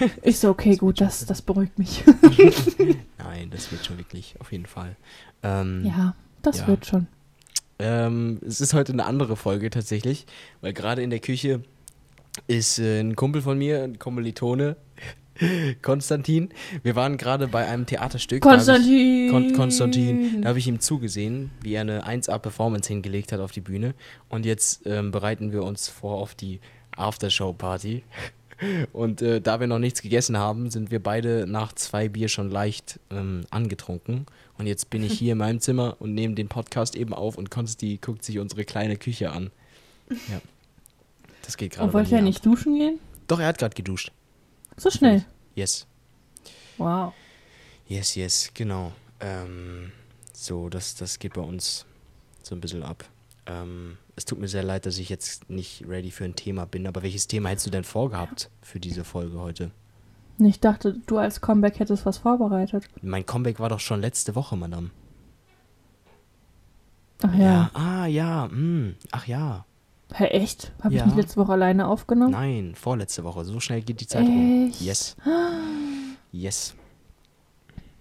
Ich 0.22 0.38
so, 0.38 0.50
okay, 0.50 0.76
gut, 0.76 1.00
das, 1.00 1.24
das 1.26 1.42
beruhigt 1.42 1.78
mich. 1.78 2.04
Nein, 3.18 3.50
das 3.50 3.70
wird 3.72 3.84
schon 3.84 3.98
wirklich, 3.98 4.34
auf 4.40 4.52
jeden 4.52 4.66
Fall. 4.66 4.96
Ähm, 5.42 5.84
ja, 5.84 6.14
das 6.42 6.58
Ja. 6.60 6.66
wird 6.68 6.86
schon. 6.86 7.06
Ähm, 7.78 8.40
es 8.46 8.60
ist 8.60 8.74
heute 8.74 8.92
eine 8.92 9.04
andere 9.04 9.36
Folge 9.36 9.70
tatsächlich, 9.70 10.26
weil 10.60 10.72
gerade 10.72 11.02
in 11.02 11.10
der 11.10 11.20
Küche 11.20 11.62
ist 12.48 12.78
äh, 12.78 13.00
ein 13.00 13.14
Kumpel 13.16 13.40
von 13.42 13.56
mir, 13.58 13.82
ein 13.84 13.98
Kommilitone, 13.98 14.76
Konstantin. 15.82 16.48
Wir 16.82 16.96
waren 16.96 17.16
gerade 17.16 17.46
bei 17.48 17.66
einem 17.66 17.86
Theaterstück. 17.86 18.42
da 18.42 18.50
hab 18.50 18.56
ich- 18.58 18.66
Konstantin. 18.66 19.30
Kon 19.30 19.52
Konstantin, 19.54 20.42
da 20.42 20.48
habe 20.48 20.58
ich 20.58 20.66
ihm 20.66 20.80
zugesehen, 20.80 21.50
wie 21.62 21.74
er 21.74 21.82
eine 21.82 22.04
1A-Performance 22.06 22.88
hingelegt 22.88 23.30
hat 23.32 23.38
auf 23.40 23.52
die 23.52 23.60
Bühne. 23.60 23.94
Und 24.28 24.44
jetzt 24.44 24.82
ähm, 24.86 25.10
bereiten 25.12 25.52
wir 25.52 25.62
uns 25.62 25.88
vor 25.88 26.18
auf 26.18 26.34
die 26.34 26.60
Aftershow-Party. 26.96 28.02
Und 28.92 29.22
äh, 29.22 29.40
da 29.40 29.60
wir 29.60 29.66
noch 29.66 29.78
nichts 29.78 30.02
gegessen 30.02 30.36
haben, 30.36 30.70
sind 30.70 30.90
wir 30.90 31.02
beide 31.02 31.46
nach 31.46 31.72
zwei 31.72 32.08
Bier 32.08 32.28
schon 32.28 32.50
leicht 32.50 32.98
ähm, 33.10 33.46
angetrunken. 33.50 34.26
Und 34.58 34.66
jetzt 34.66 34.90
bin 34.90 35.02
ich 35.02 35.12
hier 35.18 35.32
in 35.32 35.38
meinem 35.38 35.60
Zimmer 35.60 35.96
und 36.00 36.14
nehme 36.14 36.34
den 36.34 36.48
Podcast 36.48 36.96
eben 36.96 37.14
auf 37.14 37.38
und 37.38 37.50
Konsti 37.50 37.98
guckt 38.02 38.24
sich 38.24 38.38
unsere 38.38 38.64
kleine 38.64 38.96
Küche 38.96 39.30
an. 39.30 39.50
Ja. 40.10 40.40
Das 41.42 41.56
geht 41.56 41.72
gerade. 41.72 41.86
Und 41.86 41.94
wollte 41.94 42.14
er 42.14 42.22
nicht 42.22 42.38
ab. 42.38 42.44
duschen 42.44 42.76
gehen? 42.76 42.98
Doch, 43.26 43.40
er 43.40 43.46
hat 43.46 43.58
gerade 43.58 43.74
geduscht. 43.74 44.12
So 44.76 44.90
schnell. 44.90 45.24
Yes. 45.54 45.86
Wow. 46.76 47.12
Yes, 47.86 48.14
yes, 48.14 48.50
genau. 48.54 48.92
Ähm, 49.20 49.92
so, 50.32 50.68
das, 50.68 50.94
das 50.94 51.18
geht 51.18 51.34
bei 51.34 51.40
uns 51.40 51.86
so 52.42 52.54
ein 52.54 52.60
bisschen 52.60 52.82
ab. 52.82 53.04
Ähm, 53.48 53.96
es 54.16 54.24
tut 54.24 54.38
mir 54.38 54.48
sehr 54.48 54.62
leid, 54.62 54.84
dass 54.86 54.98
ich 54.98 55.08
jetzt 55.08 55.48
nicht 55.50 55.84
ready 55.88 56.10
für 56.10 56.24
ein 56.24 56.34
Thema 56.36 56.66
bin, 56.66 56.86
aber 56.86 57.02
welches 57.02 57.26
Thema 57.28 57.48
hättest 57.50 57.66
du 57.66 57.70
denn 57.70 57.84
vorgehabt 57.84 58.50
für 58.62 58.78
diese 58.80 59.04
Folge 59.04 59.38
heute? 59.40 59.70
Ich 60.38 60.60
dachte, 60.60 60.96
du 61.06 61.18
als 61.18 61.40
Comeback 61.40 61.78
hättest 61.80 62.06
was 62.06 62.18
vorbereitet. 62.18 62.84
Mein 63.02 63.26
Comeback 63.26 63.58
war 63.58 63.68
doch 63.68 63.80
schon 63.80 64.00
letzte 64.00 64.34
Woche, 64.34 64.56
Madame. 64.56 64.90
Ach 67.22 67.34
ja. 67.34 67.70
Ah, 67.74 68.06
ja. 68.06 68.48
Hm. 68.50 68.94
Ach 69.10 69.26
ja. 69.26 69.64
Hä, 70.14 70.24
echt? 70.26 70.72
Habe 70.82 70.94
Ja. 70.94 71.00
ich 71.00 71.06
nicht 71.06 71.16
letzte 71.16 71.36
Woche 71.40 71.52
alleine 71.52 71.88
aufgenommen? 71.88 72.30
Nein, 72.32 72.74
vorletzte 72.74 73.24
Woche. 73.24 73.44
So 73.44 73.58
schnell 73.60 73.82
geht 73.82 74.00
die 74.00 74.06
Zeit 74.06 74.26
um. 74.26 74.68
Echt? 74.68 74.80
Yes. 74.80 75.16
Yes. 76.30 76.74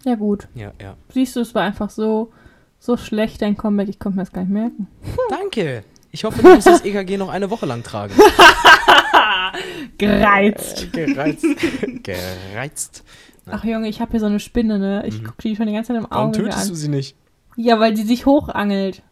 Ja 0.04 0.16
gut. 0.16 0.50
Ja, 0.54 0.74
ja. 0.82 0.98
Siehst 1.13 1.38
du, 1.38 1.39
es 1.39 1.56
war 1.56 1.63
einfach 1.63 1.89
so, 1.89 2.34
so 2.79 2.98
schlecht 2.98 3.41
dein 3.41 3.57
Comeback, 3.57 3.89
ich 3.89 4.00
konnte 4.00 4.17
mir 4.17 4.24
das 4.24 4.31
gar 4.34 4.41
nicht 4.41 4.51
merken. 4.51 4.88
Danke. 5.29 5.84
Ich 6.12 6.24
hoffe, 6.24 6.41
du 6.41 6.50
musst 6.55 6.67
das 6.67 6.84
EKG 6.86 7.17
noch 7.17 7.29
eine 7.29 7.50
Woche 7.50 7.65
lang 7.65 7.84
tragen. 7.84 8.13
Gereizt. 9.98 10.88
Äh, 10.96 11.05
gereizt. 11.05 11.46
gereizt. 12.03 13.03
Ach 13.50 13.63
Junge, 13.63 13.88
ich 13.88 14.01
habe 14.01 14.12
hier 14.12 14.19
so 14.19 14.25
eine 14.25 14.39
Spinne, 14.39 14.77
ne? 14.79 15.03
Ich 15.07 15.19
Mhm. 15.22 15.25
gucke 15.25 15.41
die 15.43 15.55
schon 15.55 15.67
die 15.67 15.74
ganze 15.74 15.89
Zeit 15.93 15.98
im 16.03 16.07
Warum 16.10 16.27
Auge 16.29 16.38
tötest 16.39 16.57
an. 16.63 16.67
du 16.69 16.75
sie 16.75 16.89
nicht? 16.89 17.15
Ja, 17.55 17.79
weil 17.79 17.93
die 17.93 18.03
sich 18.03 18.25
hochangelt. 18.25 19.03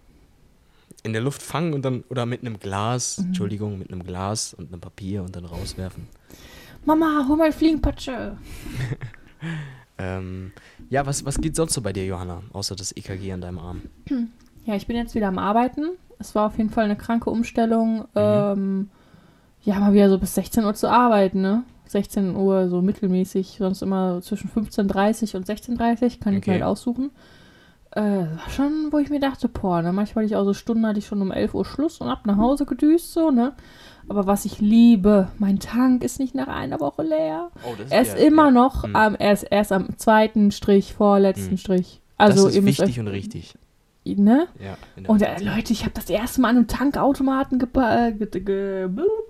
in 1.03 1.13
der 1.13 1.21
Luft 1.21 1.43
fangen 1.43 1.73
und 1.73 1.83
dann 1.85 2.03
oder 2.09 2.25
mit 2.25 2.41
einem 2.41 2.57
Glas, 2.59 3.19
Mhm. 3.19 3.25
Entschuldigung, 3.27 3.77
mit 3.77 3.91
einem 3.91 4.03
Glas 4.03 4.55
und 4.55 4.71
einem 4.71 4.81
Papier 4.81 5.21
und 5.21 5.35
dann 5.35 5.45
rauswerfen. 5.45 6.07
Mama, 6.83 7.25
hol 7.27 7.37
mal 7.37 7.51
Fliegenpatsche. 7.51 8.37
Ähm, 9.97 10.51
ja, 10.89 11.05
was, 11.05 11.25
was 11.25 11.39
geht 11.39 11.55
sonst 11.55 11.73
so 11.73 11.81
bei 11.81 11.93
dir, 11.93 12.05
Johanna, 12.05 12.41
außer 12.53 12.75
das 12.75 12.91
EKG 12.95 13.31
an 13.31 13.41
deinem 13.41 13.59
Arm? 13.59 13.81
Ja, 14.65 14.75
ich 14.75 14.87
bin 14.87 14.95
jetzt 14.95 15.15
wieder 15.15 15.27
am 15.27 15.37
Arbeiten. 15.37 15.91
Es 16.19 16.35
war 16.35 16.47
auf 16.47 16.57
jeden 16.57 16.69
Fall 16.69 16.85
eine 16.85 16.95
kranke 16.95 17.29
Umstellung. 17.29 18.05
Ähm, 18.15 18.89
ja, 19.63 19.79
mal 19.79 19.93
wieder 19.93 20.09
so 20.09 20.17
bis 20.17 20.35
16 20.35 20.63
Uhr 20.65 20.73
zu 20.73 20.89
arbeiten, 20.89 21.41
ne? 21.41 21.63
16 21.87 22.35
Uhr 22.35 22.67
so 22.69 22.81
mittelmäßig, 22.81 23.57
sonst 23.59 23.81
immer 23.81 24.21
zwischen 24.21 24.49
15.30 24.49 25.35
und 25.37 25.47
16.30 25.47 26.19
kann 26.19 26.33
ich 26.33 26.39
Okay. 26.39 26.49
mir 26.49 26.53
halt 26.53 26.63
aussuchen. 26.63 27.11
Äh, 27.95 28.01
war 28.01 28.49
schon, 28.49 28.89
wo 28.91 28.97
ich 28.97 29.09
mir 29.09 29.19
dachte, 29.21 29.47
boah, 29.47 29.81
ne? 29.81 29.93
manchmal 29.93 30.23
hatte 30.25 30.33
ich 30.33 30.35
auch 30.37 30.43
so 30.43 30.53
Stunden, 30.53 30.85
hatte 30.85 30.99
ich 30.99 31.07
schon 31.07 31.21
um 31.21 31.31
11 31.31 31.53
Uhr 31.53 31.63
Schluss 31.65 32.01
und 32.01 32.09
ab 32.09 32.25
nach 32.25 32.37
Hause 32.37 32.65
gedüst, 32.65 33.13
so, 33.13 33.31
ne? 33.31 33.53
Aber 34.09 34.27
was 34.27 34.43
ich 34.45 34.59
liebe, 34.59 35.29
mein 35.39 35.59
Tank 35.59 36.03
ist 36.03 36.19
nicht 36.19 36.35
nach 36.35 36.47
einer 36.47 36.79
Woche 36.81 37.03
leer. 37.03 37.51
Oh, 37.63 37.73
das 37.77 37.89
Er 37.91 38.01
ist 38.01 38.17
immer 38.17 38.51
noch 38.51 38.83
Hm. 38.83 38.95
am, 38.95 39.15
er 39.15 39.31
ist 39.31 39.43
erst 39.43 39.71
am 39.71 39.97
zweiten 39.97 40.51
Strich, 40.51 40.93
vorletzten 40.93 41.51
Hm. 41.51 41.57
Strich. 41.57 42.01
Also, 42.17 42.45
das 42.45 42.55
ist 42.55 42.65
wichtig 42.65 42.89
euch, 42.89 42.99
und 42.99 43.07
richtig. 43.07 43.55
ne? 44.05 44.47
Ja, 44.63 44.77
der 44.97 45.09
Und 45.09 45.21
äh. 45.21 45.41
Leute, 45.41 45.73
ich 45.73 45.81
habe 45.83 45.93
das 45.95 46.09
erste 46.09 46.41
Mal 46.41 46.49
an 46.49 46.57
einem 46.57 46.67
Tankautomaten 46.67 47.59
äh, 47.61 48.11
get- 48.11 48.45
ge 48.45 48.89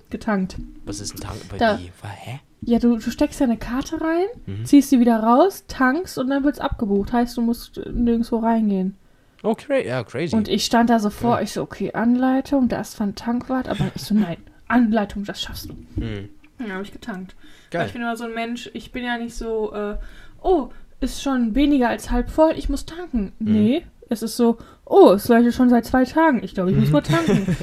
getankt. 0.10 0.58
Was 0.86 1.00
ist 1.00 1.14
ein 1.16 1.20
Tank? 1.22 1.38
Bei 1.50 1.58
Da-? 1.58 1.80
Wa- 2.02 2.10
Hä? 2.10 2.40
Ja, 2.62 2.80
du, 2.80 2.98
du 2.98 3.12
steckst 3.12 3.40
ja 3.40 3.46
eine 3.46 3.58
Karte 3.58 4.02
rein, 4.02 4.26
Mhm. 4.46 4.66
ziehst 4.66 4.90
sie 4.90 5.00
wieder 5.00 5.20
raus, 5.20 5.66
tankst 5.68 6.18
und 6.18 6.30
dann 6.30 6.44
wird's 6.44 6.60
abgebucht. 6.60 7.14
Heißt, 7.14 7.38
du 7.38 7.42
musst 7.42 7.80
nirgendwo 7.94 8.38
reingehen. 8.38 8.96
Okay, 9.44 9.86
ja, 9.88 10.04
crazy. 10.04 10.36
Und 10.36 10.48
ich 10.48 10.66
stand 10.66 10.90
da 10.90 10.98
so 11.00 11.12
vor, 11.12 11.42
ich 11.42 11.52
so, 11.52 11.62
okay, 11.62 11.92
Anleitung, 11.94 12.68
da 12.68 12.82
ist 12.82 12.96
von 12.96 13.14
Tankwart, 13.14 13.68
aber 13.68 13.92
ich 13.94 14.02
so, 14.02 14.16
nein, 14.16 14.38
Anleitung, 14.68 15.24
das 15.26 15.42
schaffst 15.42 15.70
du. 15.70 15.74
Hm. 16.02 16.30
Dann 16.58 16.72
habe 16.74 16.82
ich 16.84 16.92
getankt. 16.92 17.36
Weil 17.72 17.80
Geil. 17.82 17.88
Ich 17.88 17.94
bin 17.94 18.02
immer 18.02 18.18
so 18.18 18.24
ein 18.24 18.34
Mensch, 18.34 18.72
ich 18.74 18.92
bin 18.92 19.04
ja 19.04 19.18
nicht 19.20 19.36
so, 19.36 19.72
äh, 19.74 19.98
oh, 20.42 20.70
ist 21.02 21.22
schon 21.22 21.54
weniger 21.54 21.90
als 21.90 22.10
halb 22.10 22.32
voll, 22.32 22.54
ich 22.58 22.70
muss 22.70 22.86
tanken. 22.88 23.34
Mhm. 23.38 23.52
Nee, 23.54 23.86
es 24.10 24.24
ist 24.24 24.38
so, 24.38 24.58
oh, 24.86 25.12
es 25.12 25.28
leuchtet 25.28 25.54
schon 25.54 25.70
seit 25.70 25.86
zwei 25.86 26.06
Tagen, 26.06 26.42
ich 26.44 26.56
glaube, 26.56 26.72
ich 26.72 26.78
muss 26.78 26.90
mal 26.92 27.02
tanken. 27.04 27.56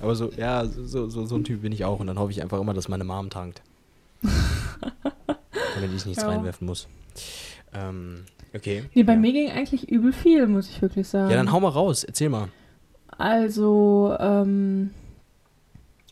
Aber 0.00 0.16
so, 0.16 0.30
ja, 0.36 0.64
so, 0.64 1.08
so, 1.08 1.26
so 1.26 1.34
ein 1.36 1.44
Typ 1.44 1.62
bin 1.62 1.70
ich 1.72 1.84
auch. 1.84 2.00
Und 2.00 2.08
dann 2.08 2.18
hoffe 2.18 2.32
ich 2.32 2.42
einfach 2.42 2.60
immer, 2.60 2.74
dass 2.74 2.88
meine 2.88 3.04
Mom 3.04 3.30
tankt. 3.30 3.62
Damit 5.74 5.92
ich 5.94 6.06
nichts 6.06 6.22
Ja. 6.22 6.28
reinwerfen 6.28 6.66
muss. 6.66 6.88
Ähm, 7.74 8.24
okay. 8.54 8.84
Nee, 8.94 9.02
bei 9.02 9.14
ja. 9.14 9.18
mir 9.18 9.32
ging 9.32 9.50
eigentlich 9.50 9.90
übel 9.90 10.12
viel, 10.12 10.46
muss 10.46 10.68
ich 10.68 10.80
wirklich 10.82 11.08
sagen. 11.08 11.30
Ja, 11.30 11.36
dann 11.36 11.52
hau 11.52 11.60
mal 11.60 11.68
raus. 11.68 12.04
Erzähl 12.04 12.28
mal. 12.28 12.48
Also, 13.18 14.16
ähm, 14.18 14.90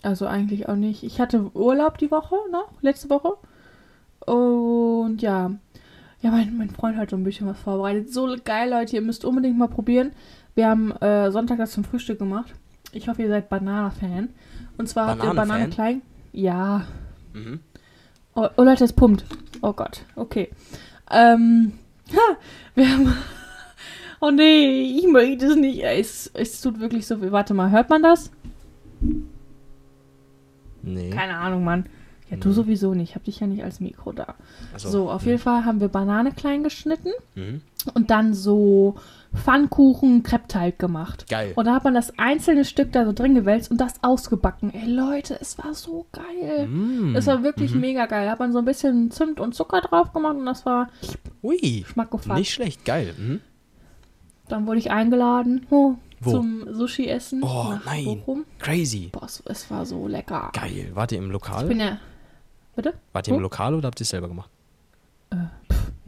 also 0.03 0.27
eigentlich 0.27 0.69
auch 0.69 0.77
nicht. 0.77 1.03
Ich 1.03 1.21
hatte 1.21 1.51
Urlaub 1.55 1.99
die 1.99 2.11
Woche 2.11 2.37
noch, 2.51 2.71
letzte 2.83 3.11
Woche. 3.11 3.35
Und 4.27 5.23
ja, 5.23 5.51
ja, 6.23 6.31
mein, 6.31 6.57
mein 6.57 6.71
Freund 6.71 6.97
hat 6.97 7.11
so 7.11 7.17
ein 7.17 7.25
bisschen 7.25 7.47
was 7.47 7.59
vorbereitet. 7.59 8.13
So 8.13 8.35
geil, 8.45 8.71
Leute, 8.71 8.97
ihr 8.97 9.03
müsst 9.03 9.25
unbedingt 9.25 9.59
mal 9.59 9.69
probieren. 9.69 10.13
Wir 10.55 10.69
haben 10.69 10.93
äh, 10.97 11.31
Sonntag 11.31 11.59
das 11.59 11.73
zum 11.73 11.85
Frühstück 11.85 12.19
gemacht. 12.19 12.53
Ich 12.93 13.09
hoffe, 13.09 13.23
ihr 13.23 13.29
seid 13.29 13.49
Banana-Fan. 13.49 14.29
Und 14.77 14.89
zwar 14.89 15.09
habt 15.09 15.23
ihr 15.23 15.29
Bananenfan? 15.29 15.49
Bananen 15.49 15.71
klein. 15.71 16.03
Ja. 16.33 16.87
Mhm. 17.33 17.61
Oh, 18.35 18.49
oh 18.57 18.63
Leute, 18.63 18.85
es 18.85 18.93
pumpt. 18.93 19.25
Oh 19.63 19.73
Gott, 19.73 20.03
okay. 20.17 20.51
Ähm, 21.11 21.73
ha, 22.13 22.37
wir 22.75 22.89
haben. 22.89 23.15
Oh 24.23 24.31
nee, 24.31 24.83
ich 24.99 25.07
möchte 25.09 25.47
es 25.47 25.57
nicht. 25.57 25.83
Es, 25.83 26.31
es 26.35 26.61
tut 26.61 26.79
wirklich 26.79 27.07
so 27.07 27.17
viel. 27.17 27.33
Warte 27.33 27.55
mal, 27.55 27.71
hört 27.71 27.89
man 27.89 28.03
das? 28.03 28.31
Nee. 30.83 31.09
Keine 31.09 31.37
Ahnung, 31.39 31.65
Mann. 31.65 31.87
Ja, 32.31 32.37
du 32.37 32.49
Mhm. 32.49 32.53
sowieso 32.53 32.93
nicht. 32.93 33.11
Ich 33.11 33.15
hab 33.17 33.25
dich 33.25 33.41
ja 33.41 33.47
nicht 33.47 33.65
als 33.65 33.81
Mikro 33.81 34.13
da. 34.13 34.35
Achso. 34.75 34.89
So, 34.91 35.11
auf 35.11 35.25
jeden 35.25 35.39
Fall 35.39 35.65
haben 35.65 35.81
wir 35.81 35.89
Banane 35.89 36.33
klein 36.33 36.63
geschnitten 36.63 37.13
Mhm. 37.35 37.63
Und 37.89 38.11
dann 38.11 38.35
so 38.35 38.95
Pfannkuchen, 39.35 40.23
Kreppteig 40.25 40.79
gemacht. 40.79 41.27
Geil. 41.29 41.53
Und 41.55 41.67
da 41.67 41.75
hat 41.75 41.85
man 41.85 41.95
das 41.95 42.19
einzelne 42.19 42.65
Stück 42.65 42.91
da 42.93 43.05
so 43.05 43.13
drin 43.13 43.35
gewälzt 43.35 43.71
und 43.71 43.81
das 43.81 44.03
ausgebacken. 44.03 44.75
Ey, 44.75 44.89
Leute, 44.91 45.39
es 45.41 45.57
war 45.59 45.73
so 45.75 46.07
geil. 46.13 46.67
Mm. 46.67 47.15
Es 47.15 47.27
war 47.29 47.43
wirklich 47.45 47.73
Mhm. 47.75 47.81
mega 47.81 48.07
geil. 48.07 48.25
Da 48.27 48.33
hat 48.33 48.41
man 48.41 48.53
so 48.53 48.59
ein 48.59 48.65
bisschen 48.65 49.11
Zimt 49.13 49.39
und 49.39 49.55
Zucker 49.55 49.81
drauf 49.83 50.13
gemacht 50.13 50.37
und 50.37 50.47
das 50.47 50.67
war 50.67 50.89
Ui. 51.45 51.85
schmackgefuckt. 51.89 52.37
Nicht 52.37 52.53
schlecht. 52.53 52.85
Geil. 52.85 53.15
Mhm. 53.17 53.41
Dann 54.49 54.67
wurde 54.67 54.79
ich 54.81 54.91
eingeladen 54.91 55.65
oh, 55.71 55.95
Wo? 56.21 56.31
zum 56.33 56.65
Sushi-Essen 56.75 57.41
Oh, 57.45 57.47
nach 57.71 57.85
nein. 57.85 58.05
Bochum. 58.05 58.45
Crazy. 58.59 59.11
Boah, 59.13 59.27
es, 59.45 59.71
war 59.71 59.87
so 59.87 60.09
lecker. 60.09 60.51
Geil. 60.55 60.91
Wart 60.95 61.13
ihr 61.13 61.19
im 61.19 61.27
Ich 61.27 61.33
Lokal? 61.33 61.67
bin 61.67 61.79
ja... 61.79 61.99
Bitte? 62.75 62.95
Wart 63.13 63.29
ihr 63.29 63.35
im 63.35 63.39
Wo? 63.39 63.43
Lokal 63.43 63.75
oder 63.75 63.87
habt 63.87 64.01
ihr 64.01 64.05
es 64.05 64.11
selber 64.11 64.27
gemacht? 64.27 64.51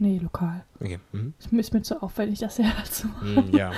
Nee, 0.03 0.19
lokal. 0.21 0.65
Okay. 0.81 0.99
Mhm. 1.13 1.33
Ist 1.39 1.71
mir 1.73 1.81
zu 1.81 2.03
aufwendig, 2.03 2.39
das 2.39 2.57
selber 2.57 2.83
zu 2.91 3.07
machen. 3.07 3.49
Mm, 3.51 3.55
ja. 3.55 3.71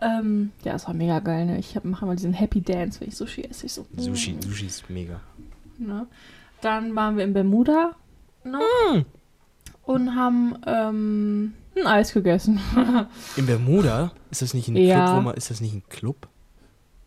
Ähm, 0.00 0.52
ja, 0.62 0.74
es 0.74 0.86
war 0.86 0.94
mega 0.94 1.18
geil, 1.18 1.46
ne? 1.46 1.58
Ich 1.58 1.76
mache 1.82 2.04
immer 2.04 2.14
diesen 2.14 2.32
Happy 2.32 2.60
Dance, 2.60 3.00
wenn 3.00 3.08
ich 3.08 3.16
Sushi 3.16 3.42
esse. 3.42 3.66
Ich 3.66 3.72
so, 3.72 3.84
Sushi. 3.96 4.36
Sushi 4.40 4.66
ist 4.66 4.88
mega. 4.88 5.20
Ne? 5.78 6.06
Dann 6.60 6.94
waren 6.94 7.16
wir 7.16 7.24
in 7.24 7.32
Bermuda 7.32 7.96
noch 8.44 8.60
Mm. 8.92 9.00
und 9.82 10.14
haben 10.14 10.54
ähm, 10.66 11.54
ein 11.76 11.86
Eis 11.88 12.12
gegessen. 12.12 12.60
In 13.36 13.46
Bermuda? 13.46 14.12
Ist 14.30 14.42
das 14.42 14.54
nicht 14.54 14.68
ein 14.68 14.76
Ja. 14.76 15.04
Club, 15.06 15.16
wo 15.16 15.20
man, 15.22 15.34
ist 15.34 15.50
das 15.50 15.60
nicht 15.60 15.74
ein 15.74 15.82
Club? 15.88 16.28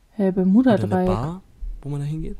Hey, 0.10 0.34
Bermuda 0.34 0.74
Oder 0.74 0.84
eine 0.84 0.89
Dreieck. 0.91 1.07
Bar, 1.07 1.41
wo 1.81 1.88
man 1.89 2.01
da 2.01 2.05
hingeht? 2.05 2.38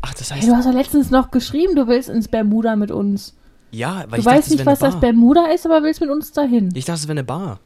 Ach, 0.00 0.14
das 0.14 0.30
heißt, 0.30 0.42
Hey, 0.42 0.48
du 0.50 0.54
hast 0.56 0.66
doch 0.66 0.72
letztens 0.72 1.10
noch 1.10 1.32
geschrieben, 1.32 1.74
du 1.74 1.88
willst 1.88 2.08
ins 2.08 2.28
Bermuda 2.28 2.76
mit 2.76 2.92
uns. 2.92 3.36
Ja, 3.70 4.04
weil 4.08 4.08
Du 4.08 4.16
ich 4.18 4.24
dachte, 4.24 4.36
weißt 4.38 4.46
es 4.46 4.50
nicht, 4.52 4.58
wäre 4.60 4.70
was 4.70 4.78
das. 4.78 5.00
Bermuda 5.00 5.46
ist, 5.46 5.66
aber 5.66 5.82
willst 5.82 6.00
mit 6.00 6.10
uns 6.10 6.32
dahin. 6.32 6.70
Ich 6.74 6.84
dachte, 6.84 7.00
es 7.00 7.04
wäre 7.08 7.12
eine 7.12 7.24
Bar. 7.24 7.60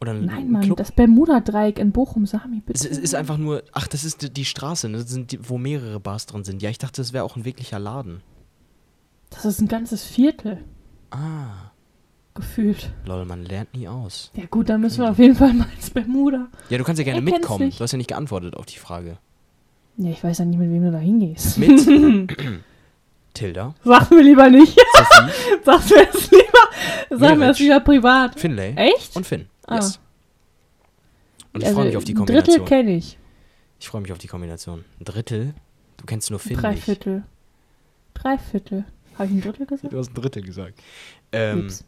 Oder 0.00 0.12
ein, 0.12 0.24
Nein, 0.24 0.36
ein 0.38 0.50
Mann, 0.50 0.62
Club. 0.62 0.78
das 0.78 0.92
Bermuda-Dreieck 0.92 1.78
in 1.78 1.92
Bochum, 1.92 2.24
Sami, 2.26 2.60
bitte. 2.64 2.72
es, 2.78 2.90
es 2.90 2.98
ist 2.98 3.14
einfach 3.14 3.36
nur, 3.36 3.62
ach, 3.72 3.86
das 3.86 4.02
ist 4.04 4.22
die, 4.22 4.30
die 4.30 4.46
Straße, 4.46 4.88
ne? 4.88 4.96
das 4.98 5.10
sind 5.10 5.32
die, 5.32 5.48
wo 5.48 5.58
mehrere 5.58 6.00
Bars 6.00 6.24
drin 6.26 6.42
sind. 6.44 6.62
Ja, 6.62 6.70
ich 6.70 6.78
dachte, 6.78 7.02
das 7.02 7.12
wäre 7.12 7.22
auch 7.24 7.36
ein 7.36 7.44
wirklicher 7.44 7.78
Laden. 7.78 8.22
Das 9.28 9.44
ist 9.44 9.60
ein 9.60 9.68
ganzes 9.68 10.04
Viertel, 10.04 10.58
Ah, 11.10 11.70
gefühlt. 12.34 12.92
lol, 13.04 13.24
man 13.26 13.44
lernt 13.44 13.74
nie 13.74 13.88
aus. 13.88 14.30
Ja 14.34 14.44
gut, 14.50 14.68
dann 14.70 14.80
müssen 14.80 15.02
wir 15.02 15.10
auf 15.10 15.18
jeden 15.18 15.34
Fall 15.34 15.52
mal 15.52 15.66
ins 15.76 15.90
Bermuda. 15.90 16.48
Ja, 16.70 16.78
du 16.78 16.84
kannst 16.84 16.98
ja 16.98 17.04
gerne 17.04 17.18
Er 17.18 17.22
mitkommen. 17.22 17.66
nicht. 17.66 17.78
Du 17.78 17.84
hast 17.84 17.92
ja 17.92 17.98
nicht 17.98 18.08
geantwortet 18.08 18.56
auf 18.56 18.64
die 18.66 18.78
Frage. 18.78 19.18
Ja, 19.98 20.08
ich 20.10 20.24
weiß 20.24 20.38
ja 20.38 20.44
nicht, 20.46 20.58
mit 20.58 20.70
wem 20.70 20.82
du 20.82 20.92
da 20.92 20.98
hingehst. 20.98 21.58
Mit 21.58 21.70
Tilda, 23.40 23.74
Sag 23.84 24.10
mir 24.10 24.20
lieber 24.22 24.50
nicht. 24.50 24.78
Sag 25.64 25.88
mir 25.90 26.06
das 26.06 26.30
lieber. 26.30 27.18
Sag 27.18 27.38
mir 27.38 27.46
das 27.48 27.58
lieber 27.58 27.80
privat. 27.80 28.38
Finlay 28.38 28.74
Echt? 28.76 29.16
und 29.16 29.26
Finn. 29.26 29.48
Ah. 29.66 29.76
Yes. 29.76 29.98
Und 31.52 31.62
ich 31.62 31.66
Also, 31.66 31.76
freue 31.78 31.86
mich 31.86 31.96
auf 31.96 32.04
die 32.04 32.12
ein 32.12 32.16
Drittel 32.26 32.42
Kombination. 32.58 32.64
kenne 32.66 32.96
ich. 32.96 33.18
Ich 33.80 33.88
freue 33.88 34.02
mich 34.02 34.12
auf 34.12 34.18
die 34.18 34.26
Kombination. 34.28 34.84
Ein 35.00 35.04
Drittel? 35.04 35.54
Du 35.96 36.04
kennst 36.04 36.28
nur 36.30 36.38
Finn 36.38 36.58
Drei 36.58 36.72
nicht. 36.72 36.84
Viertel. 36.84 37.22
Drei 38.14 38.36
Viertel. 38.36 38.84
Habe 39.18 39.24
ich 39.28 39.30
ein 39.32 39.40
Drittel 39.40 39.66
gesagt? 39.66 39.92
Du 39.92 39.98
hast 39.98 40.10
ein 40.10 40.14
Drittel 40.14 40.42
gesagt. 40.42 40.78
Ähm, 41.32 41.60
Ups. 41.64 41.84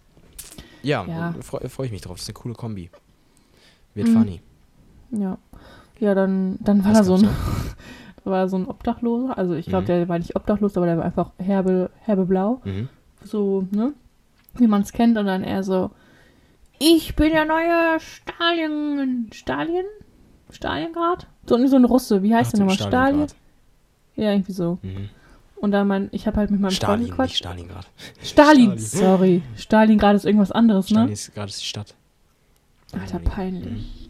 ja, 0.82 1.04
Ja. 1.04 1.34
freue 1.42 1.68
freu 1.68 1.84
ich 1.84 1.92
mich 1.92 2.00
drauf. 2.00 2.16
Das 2.16 2.22
ist 2.22 2.28
eine 2.28 2.34
coole 2.34 2.54
Kombi. 2.54 2.90
Wird 3.94 4.08
Mhm. 4.08 4.12
funny. 4.14 4.40
Ja. 5.10 5.36
Ja, 6.00 6.14
dann, 6.14 6.56
dann 6.60 6.82
war 6.84 6.92
Was 6.92 6.98
da 6.98 7.04
so 7.04 7.14
ein, 7.16 7.28
war 8.24 8.48
so 8.48 8.56
ein 8.56 8.66
Obdachloser. 8.66 9.36
Also 9.36 9.54
ich 9.54 9.66
glaube, 9.66 9.82
Mhm. 9.84 9.86
der 9.86 10.08
war 10.08 10.18
nicht 10.18 10.36
obdachlos, 10.36 10.76
aber 10.76 10.86
der 10.86 10.98
war 10.98 11.04
einfach 11.04 11.30
herbe, 11.38 11.90
herbe 12.00 12.24
blau. 12.26 12.60
Mhm. 12.64 12.88
So, 13.24 13.66
ne? 13.70 13.92
Wie 14.54 14.66
man 14.66 14.82
es 14.82 14.92
kennt. 14.92 15.16
Und 15.18 15.26
dann 15.26 15.42
er 15.42 15.62
so, 15.62 15.90
ich 16.78 17.14
bin 17.16 17.30
der 17.32 17.44
neue 17.44 17.98
Stalin. 18.00 19.28
Stalin? 19.32 19.84
Stalingrad? 20.50 21.26
So, 21.46 21.66
so 21.66 21.76
ein 21.76 21.84
Russe. 21.84 22.22
Wie 22.22 22.34
heißt 22.34 22.50
Ach, 22.54 22.58
der 22.58 22.60
nochmal? 22.60 22.76
Stalin? 22.76 22.90
Stalingrad. 23.28 23.34
Ja, 24.16 24.32
irgendwie 24.32 24.52
so. 24.52 24.78
Mhm. 24.82 25.08
Und 25.56 25.70
dann 25.70 25.86
mein, 25.86 26.08
ich 26.12 26.26
habe 26.26 26.36
halt 26.38 26.50
mit 26.50 26.60
meinem 26.60 26.70
Freund 26.70 26.76
Stalin, 26.76 27.00
nicht 27.02 27.10
gequatscht. 27.10 27.36
Stalingrad. 27.36 27.86
Stalin. 28.22 28.64
Stalin. 28.72 28.78
Sorry. 28.78 29.42
Stalingrad 29.56 30.16
ist 30.16 30.26
irgendwas 30.26 30.50
anderes, 30.52 30.90
ne? 30.90 31.14
Stalin 31.16 31.48
ist 31.48 31.62
die 31.62 31.66
Stadt. 31.66 31.94
Alter, 32.92 33.20
Mhm. 33.20 33.24
peinlich. 33.24 34.01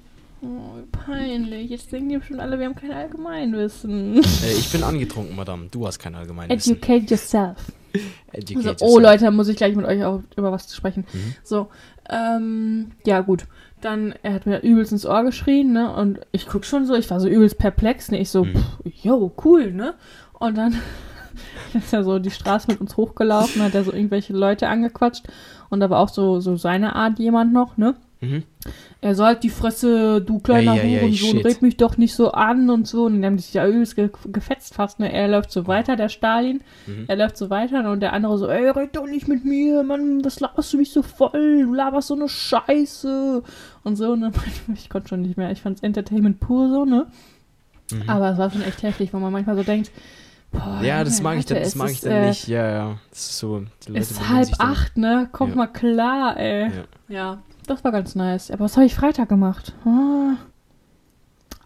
Oh, 0.42 0.76
wie 0.76 0.86
peinlich. 0.90 1.70
Jetzt 1.70 1.92
denken 1.92 2.08
die 2.08 2.18
bestimmt 2.18 2.40
alle, 2.40 2.58
wir 2.58 2.66
haben 2.66 2.74
kein 2.74 2.90
Allgemeinwissen. 2.92 4.16
Äh, 4.16 4.52
ich 4.58 4.70
bin 4.72 4.82
angetrunken, 4.82 5.36
Madame. 5.36 5.68
Du 5.70 5.86
hast 5.86 5.98
kein 5.98 6.14
Allgemeinwissen. 6.14 6.72
Educate 6.76 7.06
yourself. 7.10 7.56
Educate 8.32 8.62
So, 8.62 8.68
yourself. 8.70 8.90
oh 8.90 8.98
Leute, 8.98 9.24
da 9.24 9.30
muss 9.30 9.48
ich 9.48 9.56
gleich 9.56 9.76
mit 9.76 9.86
euch 9.86 10.02
auch 10.04 10.22
über 10.36 10.50
was 10.50 10.66
zu 10.66 10.76
sprechen. 10.76 11.04
Mhm. 11.12 11.34
So, 11.44 11.68
ähm, 12.10 12.90
ja 13.06 13.20
gut. 13.20 13.46
Dann, 13.80 14.14
er 14.22 14.34
hat 14.34 14.46
mir 14.46 14.60
übelst 14.62 14.92
ins 14.92 15.06
Ohr 15.06 15.24
geschrien, 15.24 15.72
ne? 15.72 15.92
Und 15.94 16.20
ich 16.32 16.46
guck 16.46 16.64
schon 16.64 16.86
so, 16.86 16.94
ich 16.94 17.10
war 17.10 17.18
so 17.20 17.28
übelst 17.28 17.58
perplex, 17.58 18.10
ne? 18.10 18.18
Ich 18.20 18.30
so, 18.30 18.44
Mhm. 18.44 18.54
pff, 18.56 19.04
yo, 19.04 19.32
cool, 19.44 19.72
ne? 19.72 19.94
Und 20.38 20.56
dann 20.56 20.74
ist 21.74 21.92
er 21.92 22.02
so 22.04 22.18
die 22.18 22.30
Straße 22.30 22.70
mit 22.70 22.80
uns 22.80 22.96
hochgelaufen, 22.96 23.62
hat 23.62 23.74
er 23.74 23.84
so 23.84 23.92
irgendwelche 23.92 24.32
Leute 24.32 24.68
angequatscht. 24.68 25.24
Und 25.70 25.80
da 25.80 25.88
war 25.90 26.00
auch 26.00 26.08
so, 26.08 26.40
so 26.40 26.56
seine 26.56 26.94
Art 26.96 27.18
jemand 27.18 27.52
noch, 27.52 27.76
ne? 27.76 27.94
Mhm. 28.22 28.44
Er 29.00 29.16
so 29.16 29.24
halt 29.24 29.42
die 29.42 29.50
Fresse, 29.50 30.22
du 30.22 30.38
kleiner 30.38 30.72
Ei, 30.74 30.80
ei, 30.80 30.96
ei, 30.98 31.00
Hurensohn, 31.00 31.38
red 31.38 31.60
mich 31.60 31.76
doch 31.76 31.96
nicht 31.98 32.14
so 32.14 32.30
an 32.30 32.70
und 32.70 32.86
so. 32.86 33.06
Und 33.06 33.20
die 33.20 33.26
haben 33.26 33.36
sich 33.38 33.52
ja 33.52 33.66
übelst 33.66 33.96
ge 33.96 34.10
gefetzt 34.30 34.74
fast, 34.74 35.00
ne? 35.00 35.12
Er 35.12 35.26
läuft 35.26 35.50
so 35.50 35.66
weiter, 35.66 35.96
der 35.96 36.08
Stalin. 36.08 36.60
Mhm. 36.86 37.06
Er 37.08 37.16
läuft 37.16 37.36
so 37.36 37.50
weiter 37.50 37.90
und 37.90 37.98
der 37.98 38.12
andere 38.12 38.38
so, 38.38 38.46
ey, 38.48 38.70
red 38.70 38.94
doch 38.96 39.06
nicht 39.06 39.26
mit 39.26 39.44
mir, 39.44 39.82
Mann, 39.82 40.22
das 40.22 40.38
laberst 40.38 40.72
du 40.72 40.76
mich 40.76 40.92
so 40.92 41.02
voll, 41.02 41.64
du 41.64 41.74
laberst 41.74 42.08
so 42.08 42.14
eine 42.14 42.28
Scheiße. 42.28 43.42
Und 43.82 43.96
so, 43.96 44.14
ne? 44.16 44.30
Ich 44.74 44.88
konnte 44.88 45.08
schon 45.08 45.22
nicht 45.22 45.36
mehr. 45.36 45.50
Ich 45.50 45.60
fand's 45.62 45.82
Entertainment 45.82 46.38
pur 46.38 46.68
so, 46.70 46.84
ne? 46.84 47.06
Mhm. 47.90 48.08
Aber 48.08 48.30
es 48.30 48.38
war 48.38 48.50
schon 48.50 48.62
echt 48.62 48.82
heftig, 48.84 49.12
weil 49.12 49.20
man 49.20 49.32
manchmal 49.32 49.56
so 49.56 49.64
denkt, 49.64 49.90
boah, 50.52 50.80
ja, 50.80 51.02
das 51.02 51.20
mag 51.20 51.38
ich 51.38 51.46
dann, 51.46 51.58
das 51.58 51.74
mag 51.74 51.90
ich 51.90 52.00
dann 52.00 52.12
äh, 52.12 52.28
nicht. 52.28 52.46
Ja, 52.46 52.70
ja. 52.70 52.98
Das 53.10 53.18
ist 53.18 53.38
so. 53.38 53.64
Die 53.86 53.88
Leute 53.88 54.00
ist 54.02 54.28
halb 54.28 54.48
dann- 54.58 54.68
acht, 54.70 54.96
ne? 54.96 55.28
Kommt 55.32 55.50
Ja. 55.50 55.56
mal 55.56 55.66
klar, 55.66 56.36
ey. 56.36 56.66
Ja. 56.66 56.70
Ja, 57.08 57.42
das 57.66 57.84
war 57.84 57.92
ganz 57.92 58.14
nice. 58.14 58.50
Aber 58.50 58.64
was 58.64 58.76
habe 58.76 58.86
ich 58.86 58.94
Freitag 58.94 59.28
gemacht? 59.28 59.74
Ah. 59.84 60.36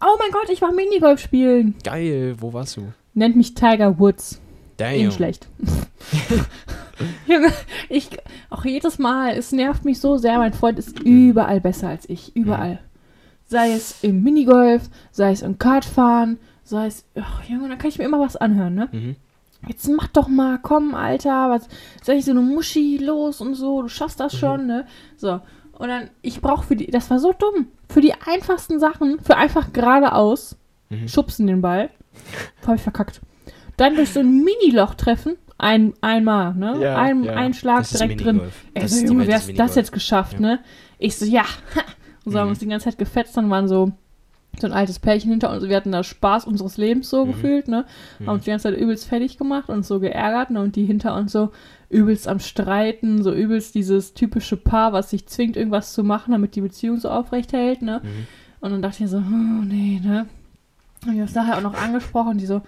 Oh 0.01 0.15
mein 0.19 0.31
Gott, 0.31 0.49
ich 0.51 0.61
war 0.61 0.71
Minigolf 0.71 1.19
spielen. 1.19 1.75
Geil, 1.83 2.35
wo 2.39 2.53
warst 2.53 2.77
du? 2.77 2.93
Nennt 3.13 3.35
mich 3.35 3.55
Tiger 3.55 3.97
Woods. 3.99 4.39
Damn. 4.77 4.95
Ihn 4.95 5.11
schlecht. 5.11 5.47
Junge, 7.27 7.51
ich, 7.89 8.09
auch 8.49 8.63
jedes 8.63 8.99
Mal, 8.99 9.35
es 9.35 9.51
nervt 9.51 9.85
mich 9.85 9.99
so 9.99 10.17
sehr. 10.17 10.37
Mein 10.37 10.53
Freund 10.53 10.77
ist 10.77 10.99
überall 10.99 11.61
besser 11.61 11.89
als 11.89 12.07
ich. 12.09 12.35
Überall. 12.35 12.79
Sei 13.45 13.71
es 13.71 14.03
im 14.03 14.23
Minigolf, 14.23 14.89
sei 15.11 15.31
es 15.31 15.41
im 15.41 15.57
Kartfahren, 15.57 16.37
sei 16.63 16.87
es. 16.87 17.05
Ach, 17.19 17.43
Junge, 17.43 17.69
da 17.69 17.75
kann 17.75 17.89
ich 17.89 17.97
mir 17.97 18.05
immer 18.05 18.19
was 18.19 18.35
anhören, 18.35 18.75
ne? 18.75 18.89
Mhm. 18.91 19.15
Jetzt 19.67 19.87
mach 19.87 20.07
doch 20.07 20.27
mal, 20.27 20.59
komm, 20.61 20.93
Alter, 20.93 21.49
was. 21.49 21.67
Sei 22.03 22.17
ich 22.17 22.25
so 22.25 22.31
eine 22.31 22.41
Muschi 22.41 22.97
los 22.97 23.41
und 23.41 23.55
so, 23.55 23.81
du 23.81 23.87
schaffst 23.87 24.19
das 24.19 24.37
schon, 24.37 24.67
ne? 24.67 24.85
So. 25.15 25.41
Und 25.77 25.89
dann, 25.89 26.09
ich 26.21 26.41
brauche 26.41 26.65
für 26.65 26.75
die, 26.75 26.87
das 26.87 27.09
war 27.09 27.19
so 27.19 27.33
dumm, 27.33 27.67
für 27.89 28.01
die 28.01 28.13
einfachsten 28.13 28.79
Sachen, 28.79 29.19
für 29.19 29.37
einfach 29.37 29.73
geradeaus, 29.73 30.57
Mhm. 30.89 31.07
schubsen 31.07 31.47
den 31.47 31.61
Ball, 31.61 31.89
habe 32.65 32.75
ich 32.77 32.81
verkackt. 32.81 33.21
Dann 33.75 33.95
durch 33.95 34.11
so 34.11 34.21
ein 34.21 34.43
Mini-Loch 34.43 34.95
treffen, 34.95 35.35
ein, 35.59 35.93
einmal, 36.01 36.53
ne? 36.55 36.79
Ja, 36.81 36.95
ein, 36.95 37.23
ja. 37.23 37.33
ein 37.33 37.53
Schlag 37.53 37.87
direkt 37.89 38.23
drin. 38.23 38.41
Das 38.73 38.91
so, 38.99 39.05
Junge, 39.05 39.27
wer 39.27 39.35
hast 39.35 39.51
das 39.59 39.75
jetzt 39.75 39.91
geschafft, 39.91 40.33
Ja. 40.33 40.39
ne? 40.39 40.59
Ich 40.97 41.15
so, 41.17 41.25
ja. 41.25 41.43
Und 42.25 42.31
so 42.31 42.39
haben 42.39 42.45
Mhm. 42.45 42.47
wir 42.47 42.49
uns 42.51 42.59
die 42.59 42.67
ganze 42.67 42.85
Zeit 42.85 42.97
gefetzt, 42.97 43.35
dann 43.37 43.49
waren 43.49 43.67
so, 43.67 43.91
so 44.59 44.65
ein 44.67 44.73
altes 44.73 44.97
Pärchen 44.99 45.29
hinter 45.29 45.51
uns. 45.51 45.67
Wir 45.67 45.75
hatten 45.75 45.91
da 45.91 46.03
Spaß 46.03 46.45
unseres 46.45 46.77
Lebens 46.77 47.09
so 47.09 47.25
Mhm. 47.25 47.31
gefühlt, 47.31 47.67
ne? 47.67 47.85
Haben 48.21 48.29
uns 48.35 48.45
die 48.45 48.49
ganze 48.49 48.71
Zeit 48.71 48.79
übelst 48.79 49.07
fertig 49.07 49.37
gemacht 49.37 49.69
und 49.69 49.85
so 49.85 49.99
geärgert, 49.99 50.49
ne? 50.49 50.61
Und 50.61 50.75
die 50.75 50.85
hinter 50.85 51.15
uns 51.15 51.31
so 51.31 51.51
übelst 51.89 52.27
am 52.27 52.39
Streiten, 52.39 53.23
so 53.23 53.33
übelst 53.33 53.75
dieses 53.75 54.13
typische 54.13 54.57
Paar, 54.57 54.93
was 54.93 55.09
sich 55.09 55.27
zwingt, 55.27 55.55
irgendwas 55.55 55.93
zu 55.93 56.03
machen, 56.03 56.31
damit 56.31 56.55
die 56.55 56.61
Beziehung 56.61 56.99
so 56.99 57.09
aufrecht 57.09 57.53
hält, 57.53 57.81
ne? 57.81 58.01
Mhm. 58.03 58.27
Und 58.59 58.71
dann 58.71 58.81
dachte 58.81 59.03
ich 59.03 59.09
so, 59.09 59.17
oh, 59.17 59.63
nee, 59.63 60.01
ne? 60.03 60.25
Und 61.05 61.13
ich 61.13 61.19
habe 61.19 61.29
es 61.29 61.35
nachher 61.35 61.57
auch 61.57 61.61
noch 61.61 61.75
angesprochen, 61.75 62.37
die 62.37 62.45
so, 62.45 62.61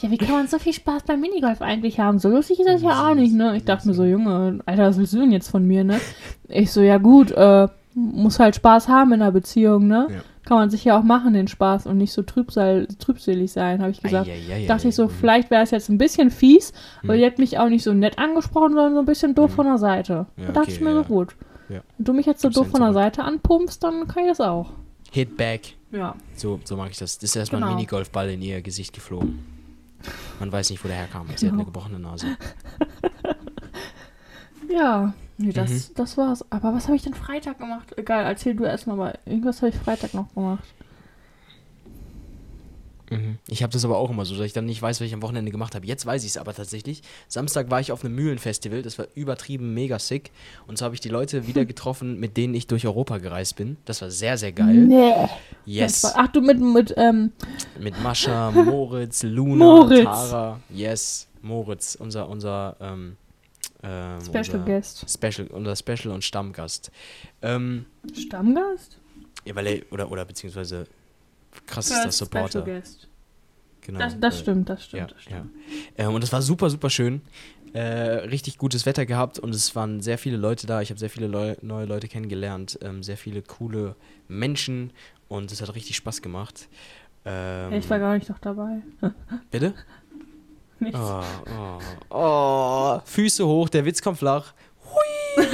ja, 0.00 0.10
wie 0.10 0.18
kann 0.18 0.32
man 0.32 0.46
so 0.46 0.58
viel 0.58 0.72
Spaß 0.72 1.02
beim 1.04 1.20
Minigolf 1.20 1.60
eigentlich 1.60 2.00
haben? 2.00 2.18
So 2.18 2.28
lustig 2.28 2.60
ist 2.60 2.68
das 2.68 2.82
ja 2.82 3.08
auch 3.08 3.14
nicht, 3.14 3.34
ne? 3.34 3.56
Ich 3.56 3.64
dachte 3.64 3.88
mir 3.88 3.94
so, 3.94 4.04
Junge, 4.04 4.60
Alter, 4.64 4.84
was 4.84 4.98
willst 4.98 5.12
du 5.12 5.18
denn 5.18 5.32
jetzt 5.32 5.48
von 5.50 5.66
mir, 5.66 5.84
ne? 5.84 6.00
Ich 6.48 6.72
so, 6.72 6.80
ja 6.80 6.98
gut, 6.98 7.30
äh, 7.32 7.68
muss 7.94 8.38
halt 8.38 8.56
Spaß 8.56 8.88
haben 8.88 9.12
in 9.12 9.22
einer 9.22 9.32
Beziehung, 9.32 9.86
ne? 9.86 10.08
Ja. 10.10 10.20
Kann 10.44 10.56
man 10.58 10.70
sich 10.70 10.84
ja 10.84 10.98
auch 10.98 11.04
machen, 11.04 11.34
den 11.34 11.46
Spaß 11.46 11.86
und 11.86 11.98
nicht 11.98 12.12
so 12.12 12.22
trübsal, 12.22 12.86
trübselig 12.98 13.52
sein, 13.52 13.80
habe 13.80 13.92
ich 13.92 14.02
gesagt. 14.02 14.28
Eieiei. 14.28 14.66
Dachte 14.66 14.88
ich 14.88 14.94
so, 14.94 15.04
Mhm. 15.06 15.10
vielleicht 15.10 15.50
wäre 15.50 15.62
es 15.62 15.70
jetzt 15.70 15.88
ein 15.88 15.98
bisschen 15.98 16.30
fies, 16.30 16.72
weil 17.02 17.16
Mhm. 17.16 17.20
die 17.20 17.26
hat 17.26 17.38
mich 17.38 17.58
auch 17.58 17.68
nicht 17.68 17.84
so 17.84 17.92
nett 17.94 18.18
angesprochen, 18.18 18.72
sondern 18.74 18.94
so 18.94 18.98
ein 19.00 19.06
bisschen 19.06 19.34
doof 19.36 19.50
Mhm. 19.52 19.54
von 19.54 19.66
der 19.66 19.78
Seite. 19.78 20.26
Ja, 20.36 20.46
da 20.46 20.52
dachte 20.52 20.60
okay, 20.68 20.72
ich 20.72 20.80
mir 20.80 20.90
ja. 20.90 20.96
so, 20.96 21.04
gut. 21.04 21.36
Ja. 21.68 21.80
Wenn 21.96 22.04
du 22.04 22.12
mich 22.12 22.26
jetzt 22.26 22.40
so 22.42 22.48
Gib's 22.48 22.56
doof 22.56 22.68
von 22.70 22.80
der. 22.80 22.92
Seite 22.92 23.22
anpumpst, 23.24 23.82
dann 23.84 24.06
kann 24.08 24.24
ich 24.24 24.30
das 24.30 24.40
auch. 24.40 24.70
Hit 25.12 25.36
back. 25.36 25.74
Ja. 25.92 26.16
So, 26.34 26.58
so 26.64 26.76
mag 26.76 26.90
ich 26.90 26.98
das. 26.98 27.18
Das 27.18 27.30
ist 27.30 27.36
erstmal 27.36 27.62
ein 27.62 27.66
Genau. 27.66 27.76
Minigolfball 27.76 28.28
in 28.30 28.42
ihr 28.42 28.62
Gesicht 28.62 28.92
geflogen. 28.94 29.38
Man 30.40 30.50
weiß 30.50 30.70
nicht, 30.70 30.82
wo 30.82 30.88
der 30.88 30.96
herkam. 30.96 31.26
Sie 31.28 31.32
hat 31.32 31.40
Genau. 31.40 31.54
eine 31.54 31.64
gebrochene 31.66 31.98
Nase. 32.00 32.26
Ja, 34.68 35.12
nee, 35.42 35.52
das, 35.52 35.70
Mhm. 35.70 35.94
das 35.96 36.16
war's. 36.16 36.44
Aber 36.50 36.72
was 36.74 36.86
habe 36.86 36.96
ich 36.96 37.02
denn 37.02 37.14
Freitag 37.14 37.58
gemacht? 37.58 37.92
Egal, 37.96 38.24
erzähl 38.24 38.54
du 38.54 38.64
erstmal 38.64 38.96
mal. 38.96 39.18
Irgendwas 39.26 39.62
habe 39.62 39.68
ich 39.70 39.76
Freitag 39.76 40.14
noch 40.14 40.32
gemacht. 40.34 40.64
Mhm. 43.10 43.36
Ich 43.48 43.62
habe 43.62 43.70
das 43.72 43.84
aber 43.84 43.98
auch 43.98 44.08
immer 44.10 44.24
so, 44.24 44.34
dass 44.36 44.46
ich 44.46 44.54
dann 44.54 44.64
nicht 44.64 44.80
weiß, 44.80 45.00
was 45.00 45.06
ich 45.06 45.12
am 45.12 45.20
Wochenende 45.20 45.50
gemacht 45.50 45.74
habe. 45.74 45.84
Jetzt 45.86 46.06
weiß 46.06 46.22
ich 46.24 46.30
es 46.30 46.36
aber 46.38 46.54
tatsächlich. 46.54 47.02
Samstag 47.28 47.70
war 47.70 47.78
ich 47.78 47.92
auf 47.92 48.02
einem 48.04 48.14
Mühlenfestival, 48.14 48.80
das 48.80 48.98
war 48.98 49.06
übertrieben 49.14 49.74
mega 49.74 49.98
sick. 49.98 50.30
Und 50.66 50.78
so 50.78 50.86
habe 50.86 50.94
ich 50.94 51.00
die 51.02 51.10
Leute 51.10 51.46
wieder 51.46 51.66
getroffen, 51.66 52.18
mit 52.18 52.38
denen 52.38 52.54
ich 52.54 52.68
durch 52.68 52.86
Europa 52.86 53.18
gereist 53.18 53.56
bin. 53.56 53.76
Das 53.84 54.00
war 54.00 54.10
sehr, 54.10 54.38
sehr 54.38 54.52
geil. 54.52 54.74
Nee. 54.74 55.12
Yes. 55.66 56.04
war, 56.04 56.12
ach, 56.16 56.28
du 56.28 56.40
mit, 56.40 56.58
mit, 56.58 56.94
ähm, 56.96 57.32
Mit 57.78 58.02
Mascha, 58.02 58.50
Moritz, 58.50 59.22
Luna, 59.24 59.64
Moritz. 59.64 60.04
Tara. 60.04 60.60
Yes, 60.70 61.28
Moritz, 61.42 61.94
unser, 61.96 62.28
unser, 62.30 62.76
ähm, 62.80 63.16
ähm, 63.82 64.20
Special 64.20 64.64
Guest. 64.64 65.06
Special, 65.08 65.48
unser 65.48 65.76
Special 65.76 66.14
und 66.14 66.22
Stammgast. 66.24 66.90
Ähm, 67.42 67.86
Stammgast? 68.14 68.98
ja, 69.44 69.54
weil 69.54 69.66
er, 69.66 69.92
oder, 69.92 70.10
oder 70.10 70.24
beziehungsweise 70.24 70.86
krassester 71.66 72.10
Supporter. 72.12 72.62
Special 72.62 72.64
Guest. 72.80 73.08
Genau. 73.82 73.98
Das, 73.98 74.18
das 74.20 74.36
äh, 74.36 74.38
stimmt, 74.38 74.68
das 74.68 74.84
stimmt, 74.84 75.00
Ja, 75.00 75.06
das 75.08 75.22
stimmt. 75.22 75.50
ja. 75.96 76.04
Ähm, 76.06 76.14
und 76.14 76.22
es 76.22 76.32
war 76.32 76.40
super, 76.40 76.70
super 76.70 76.88
schön. 76.88 77.20
Äh, 77.72 77.80
richtig 78.28 78.58
gutes 78.58 78.86
Wetter 78.86 79.06
gehabt 79.06 79.38
und 79.38 79.54
es 79.54 79.74
waren 79.74 80.00
sehr 80.00 80.18
viele 80.18 80.36
Leute 80.36 80.66
da. 80.66 80.82
Ich 80.82 80.90
habe 80.90 81.00
sehr 81.00 81.10
viele 81.10 81.26
Leu 81.26 81.56
neue 81.62 81.86
Leute 81.86 82.06
kennengelernt, 82.06 82.78
ähm, 82.82 83.02
sehr 83.02 83.16
viele 83.16 83.40
coole 83.42 83.96
Menschen 84.28 84.92
und 85.28 85.50
es 85.50 85.62
hat 85.62 85.74
richtig 85.74 85.96
Spaß 85.96 86.20
gemacht. 86.20 86.68
Ähm, 87.24 87.72
ich 87.72 87.88
war 87.88 87.98
gar 87.98 88.14
nicht 88.14 88.28
noch 88.28 88.38
dabei. 88.38 88.82
bitte? 89.50 89.74
Nichts. 90.82 90.98
Oh, 91.00 91.22
oh, 91.50 91.78
oh, 92.10 93.00
Füße 93.04 93.46
hoch, 93.46 93.68
der 93.68 93.84
Witz 93.84 94.02
kommt 94.02 94.18
flach. 94.18 94.52
Hui. 94.84 95.46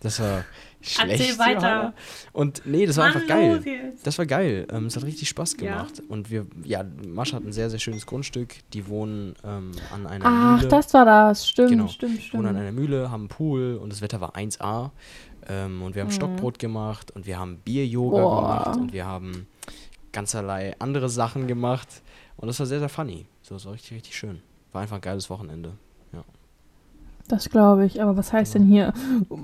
Das 0.00 0.18
war 0.20 0.44
schlecht. 0.80 1.20
Erzähl 1.20 1.38
weiter. 1.38 1.92
Und 2.32 2.62
nee, 2.64 2.86
das 2.86 2.96
war 2.96 3.06
einfach 3.06 3.20
Mann, 3.20 3.28
geil. 3.28 3.56
los 3.56 3.64
jetzt. 3.64 4.06
Das 4.06 4.18
war 4.18 4.24
geil. 4.26 4.66
Ähm, 4.72 4.86
es 4.86 4.96
hat 4.96 5.04
richtig 5.04 5.28
Spaß 5.28 5.56
Ja. 5.60 5.72
gemacht. 5.72 6.02
Und 6.08 6.30
wir, 6.30 6.46
ja, 6.64 6.82
Mascha 7.06 7.36
hat 7.36 7.44
ein 7.44 7.52
sehr, 7.52 7.68
sehr 7.70 7.78
schönes 7.78 8.06
Grundstück. 8.06 8.54
Die 8.72 8.86
wohnen 8.88 9.34
ähm, 9.44 9.72
an 9.92 10.06
einer 10.06 10.24
Ach, 10.26 10.56
Mühle. 10.58 10.68
das 10.68 10.94
war 10.94 11.04
das. 11.04 11.46
Stimmt, 11.48 11.70
Genau. 11.70 11.88
stimmt, 11.88 12.32
wohnen 12.32 12.46
an 12.46 12.54
stimmt. 12.54 12.60
einer 12.68 12.72
Mühle, 12.72 13.10
haben 13.10 13.22
einen 13.22 13.28
Pool 13.28 13.76
und 13.82 13.92
das 13.92 14.00
Wetter 14.00 14.20
war 14.20 14.36
1A. 14.36 14.90
Ähm, 15.48 15.82
und 15.82 15.94
wir 15.94 16.02
haben 16.02 16.08
Mhm. 16.08 16.12
Stockbrot 16.12 16.58
gemacht 16.58 17.10
und 17.10 17.26
wir 17.26 17.38
haben 17.38 17.58
Bier-Yoga 17.58 18.18
gemacht 18.18 18.76
und 18.78 18.92
wir 18.92 19.04
haben 19.06 19.46
ganzerlei 20.12 20.74
andere 20.78 21.08
Sachen 21.08 21.46
gemacht. 21.46 21.88
Und 22.36 22.48
das 22.48 22.58
war 22.58 22.66
sehr, 22.66 22.78
sehr 22.78 22.88
funny. 22.88 23.26
So, 23.42 23.56
es 23.56 23.66
war 23.66 23.72
richtig, 23.74 23.92
richtig 23.98 24.16
schön. 24.16 24.40
War 24.72 24.82
einfach 24.82 24.96
ein 24.96 25.02
geiles 25.02 25.30
Wochenende. 25.30 25.72
Das 27.30 27.48
glaube 27.48 27.86
ich. 27.86 28.02
Aber 28.02 28.16
was 28.16 28.32
heißt 28.32 28.56
denn 28.56 28.66
hier? 28.66 28.92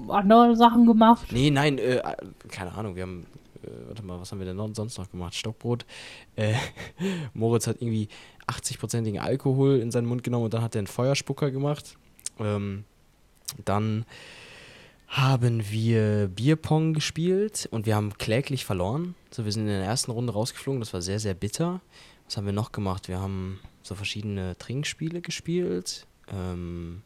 Andere 0.08 0.56
Sachen 0.56 0.86
gemacht? 0.86 1.28
Nee, 1.30 1.50
nein, 1.50 1.78
äh, 1.78 2.02
keine 2.48 2.72
Ahnung, 2.74 2.96
wir 2.96 3.02
haben, 3.02 3.26
äh, 3.62 3.68
warte 3.86 4.02
mal, 4.02 4.20
was 4.20 4.32
haben 4.32 4.40
wir 4.40 4.46
denn 4.46 4.56
noch, 4.56 4.68
sonst 4.74 4.98
noch 4.98 5.08
gemacht? 5.08 5.36
Stockbrot. 5.36 5.86
Äh, 6.34 6.54
Moritz 7.34 7.68
hat 7.68 7.80
irgendwie 7.80 8.08
80-prozentigen 8.48 9.20
Alkohol 9.20 9.78
in 9.78 9.92
seinen 9.92 10.06
Mund 10.06 10.24
genommen 10.24 10.46
und 10.46 10.54
dann 10.54 10.62
hat 10.62 10.74
er 10.74 10.80
einen 10.80 10.88
Feuerspucker 10.88 11.52
gemacht. 11.52 11.96
Ähm, 12.40 12.84
dann 13.64 14.04
haben 15.06 15.70
wir 15.70 16.26
Bierpong 16.26 16.92
gespielt 16.92 17.68
und 17.70 17.86
wir 17.86 17.94
haben 17.94 18.18
kläglich 18.18 18.64
verloren. 18.64 19.14
So, 19.30 19.44
wir 19.44 19.52
sind 19.52 19.62
in 19.62 19.68
der 19.68 19.84
ersten 19.84 20.10
Runde 20.10 20.32
rausgeflogen, 20.32 20.80
das 20.80 20.92
war 20.92 21.02
sehr, 21.02 21.20
sehr 21.20 21.34
bitter. 21.34 21.80
Was 22.26 22.36
haben 22.36 22.46
wir 22.46 22.52
noch 22.52 22.72
gemacht? 22.72 23.08
Wir 23.08 23.20
haben 23.20 23.60
so 23.82 23.94
verschiedene 23.94 24.56
Trinkspiele 24.58 25.20
gespielt. 25.20 26.06
Ähm, 26.28 27.02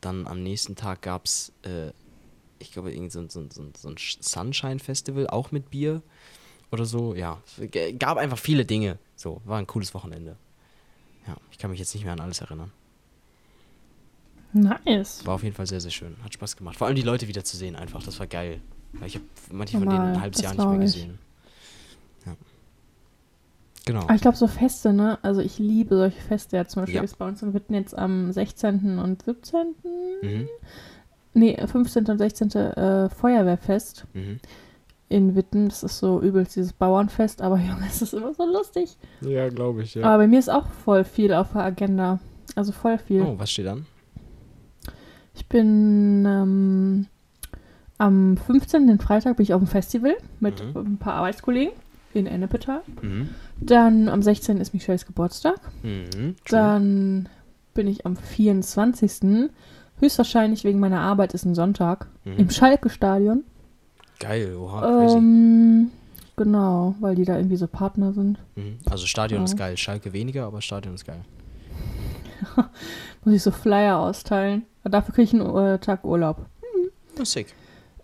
dann 0.00 0.26
am 0.26 0.42
nächsten 0.42 0.76
Tag 0.76 1.02
gab 1.02 1.26
es, 1.26 1.52
äh, 1.62 1.90
ich 2.58 2.72
glaube, 2.72 2.92
irgend 2.92 3.12
so, 3.12 3.20
ein- 3.20 3.28
so, 3.30 3.44
so, 3.50 3.64
so 3.76 3.88
ein 3.88 3.96
Sunshine-Festival, 3.98 5.26
auch 5.28 5.52
mit 5.52 5.70
Bier 5.70 6.02
oder 6.70 6.86
so. 6.86 7.14
Ja, 7.14 7.42
es 7.58 7.70
gab 7.98 8.16
einfach 8.16 8.38
viele 8.38 8.64
Dinge. 8.64 8.98
So, 9.14 9.42
war 9.44 9.58
ein 9.58 9.66
cooles 9.66 9.92
Wochenende. 9.94 10.36
Ja, 11.26 11.36
ich 11.50 11.58
kann 11.58 11.70
mich 11.70 11.78
jetzt 11.78 11.94
nicht 11.94 12.04
mehr 12.04 12.14
an 12.14 12.20
alles 12.20 12.40
erinnern. 12.40 12.72
Nice. 14.54 15.24
War 15.24 15.34
auf 15.34 15.42
jeden 15.42 15.54
Fall 15.54 15.66
sehr, 15.66 15.80
sehr 15.80 15.90
schön. 15.90 16.16
Hat 16.22 16.34
Spaß 16.34 16.56
gemacht. 16.56 16.76
Vor 16.76 16.86
allem 16.86 16.96
die 16.96 17.02
Leute 17.02 17.28
wieder 17.28 17.44
zu 17.44 17.56
sehen 17.56 17.74
einfach. 17.76 18.02
Das 18.02 18.18
war 18.18 18.26
geil. 18.26 18.60
Weil 18.92 19.08
ich 19.08 19.14
habe 19.14 19.24
manche 19.50 19.78
von 19.78 19.88
denen 19.88 20.00
ein 20.00 20.20
halbes 20.20 20.42
Jahr 20.42 20.52
nicht 20.54 20.64
mehr 20.64 20.74
ich. 20.80 20.94
gesehen. 20.94 21.18
Ja. 23.92 23.98
Genau. 24.00 24.04
Aber 24.06 24.14
ich 24.14 24.22
glaube, 24.22 24.36
so 24.36 24.46
Feste, 24.46 24.92
ne? 24.92 25.18
Also 25.22 25.40
ich 25.40 25.58
liebe 25.58 25.96
solche 25.96 26.20
Feste. 26.20 26.56
Ja, 26.56 26.66
zum 26.66 26.82
Beispiel 26.82 26.96
Ja. 26.96 27.02
ist 27.02 27.18
bei 27.18 27.26
uns 27.26 27.42
in 27.42 27.52
Witten 27.54 27.74
jetzt 27.74 27.96
am 27.96 28.32
16. 28.32 28.98
und 28.98 29.22
17. 29.22 29.74
Mhm. 30.22 30.48
Nee, 31.34 31.56
15. 31.66 32.06
und 32.10 32.18
16. 32.18 32.50
Äh, 32.50 33.08
Feuerwehrfest 33.08 34.06
Mhm. 34.14 34.38
in 35.08 35.34
Witten. 35.34 35.68
Das 35.68 35.82
ist 35.82 35.98
so 35.98 36.20
übelst 36.20 36.56
dieses 36.56 36.72
Bauernfest, 36.72 37.42
aber 37.42 37.56
Junge, 37.58 37.86
es 37.88 38.02
ist 38.02 38.14
immer 38.14 38.34
so 38.34 38.44
lustig. 38.44 38.96
Ja, 39.20 39.48
glaube 39.48 39.82
ich, 39.82 39.96
Aber 40.02 40.18
bei 40.18 40.26
mir 40.26 40.38
ist 40.38 40.50
auch 40.50 40.66
voll 40.84 41.04
viel 41.04 41.32
auf 41.32 41.52
der 41.52 41.62
Agenda. 41.64 42.18
Also 42.54 42.72
voll 42.72 42.98
viel. 42.98 43.22
Oh, 43.22 43.34
was 43.38 43.50
steht 43.50 43.66
an? 43.66 43.86
Ich 45.34 45.48
bin 45.48 46.24
ähm, 46.26 47.06
am 47.98 48.36
15. 48.36 48.86
den 48.86 48.98
Freitag 48.98 49.36
bin 49.36 49.44
ich 49.44 49.54
auf 49.54 49.60
dem 49.62 49.66
Festival 49.68 50.14
mit 50.40 50.62
Mhm. 50.62 50.76
ein 50.94 50.98
paar 50.98 51.14
Arbeitskollegen 51.14 51.72
in 52.20 52.26
Ennepetal. 52.26 52.82
Mhm. 53.00 53.30
Dann 53.60 54.08
am 54.08 54.22
16. 54.22 54.58
ist 54.58 54.74
Michelles 54.74 55.06
Geburtstag. 55.06 55.58
Mhm. 55.82 56.36
Dann 56.48 57.28
bin 57.74 57.86
ich 57.86 58.04
am 58.06 58.16
24. 58.16 59.50
Höchstwahrscheinlich 59.98 60.64
wegen 60.64 60.80
meiner 60.80 61.00
Arbeit 61.00 61.32
ist 61.34 61.44
ein 61.44 61.54
Sonntag 61.54 62.08
Mhm. 62.24 62.36
im 62.38 62.50
Schalke-Stadion. 62.50 63.44
Geil, 64.20 64.54
oha. 64.56 65.14
Ähm, 65.16 65.90
genau, 66.36 66.94
weil 67.00 67.14
die 67.14 67.24
da 67.24 67.36
irgendwie 67.36 67.56
so 67.56 67.66
Partner 67.66 68.12
sind. 68.12 68.38
Mhm. 68.56 68.78
Also 68.90 69.06
Stadion 69.06 69.40
ja. 69.40 69.44
ist 69.44 69.56
geil. 69.56 69.76
Schalke 69.76 70.12
weniger, 70.12 70.44
aber 70.46 70.60
Stadion 70.60 70.94
ist 70.94 71.04
geil. 71.06 71.20
Muss 73.24 73.34
ich 73.34 73.42
so 73.42 73.50
Flyer 73.50 73.98
austeilen. 73.98 74.62
Dafür 74.84 75.14
kriege 75.14 75.24
ich 75.24 75.34
einen 75.34 75.56
äh, 75.56 75.78
Tag 75.78 76.04
Urlaub. 76.04 76.46
Das 77.14 77.28
ist 77.28 77.32
sick. 77.32 77.54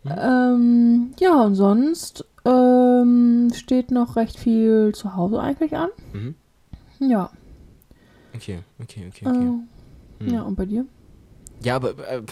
Mhm. 0.05 0.12
Ähm, 0.16 1.11
ja, 1.18 1.42
und 1.42 1.55
sonst 1.57 2.25
ähm, 2.48 3.50
steht 3.54 3.90
noch 3.90 4.16
recht 4.16 4.38
viel 4.38 4.92
zu 4.94 5.14
Hause 5.14 5.40
eigentlich 5.40 5.76
an. 5.76 5.90
Mhm. 6.12 6.34
Ja. 7.00 7.30
Okay, 8.34 8.61
okay, 8.82 9.06
okay, 9.08 9.26
okay. 9.26 9.46
Äh, 9.46 9.52
Mhm. 10.20 10.34
Ja, 10.34 10.42
und 10.42 10.56
bei 10.56 10.66
dir? 10.66 10.84
Ja, 11.62 11.76
aber 11.76 11.90
äh, 12.08 12.22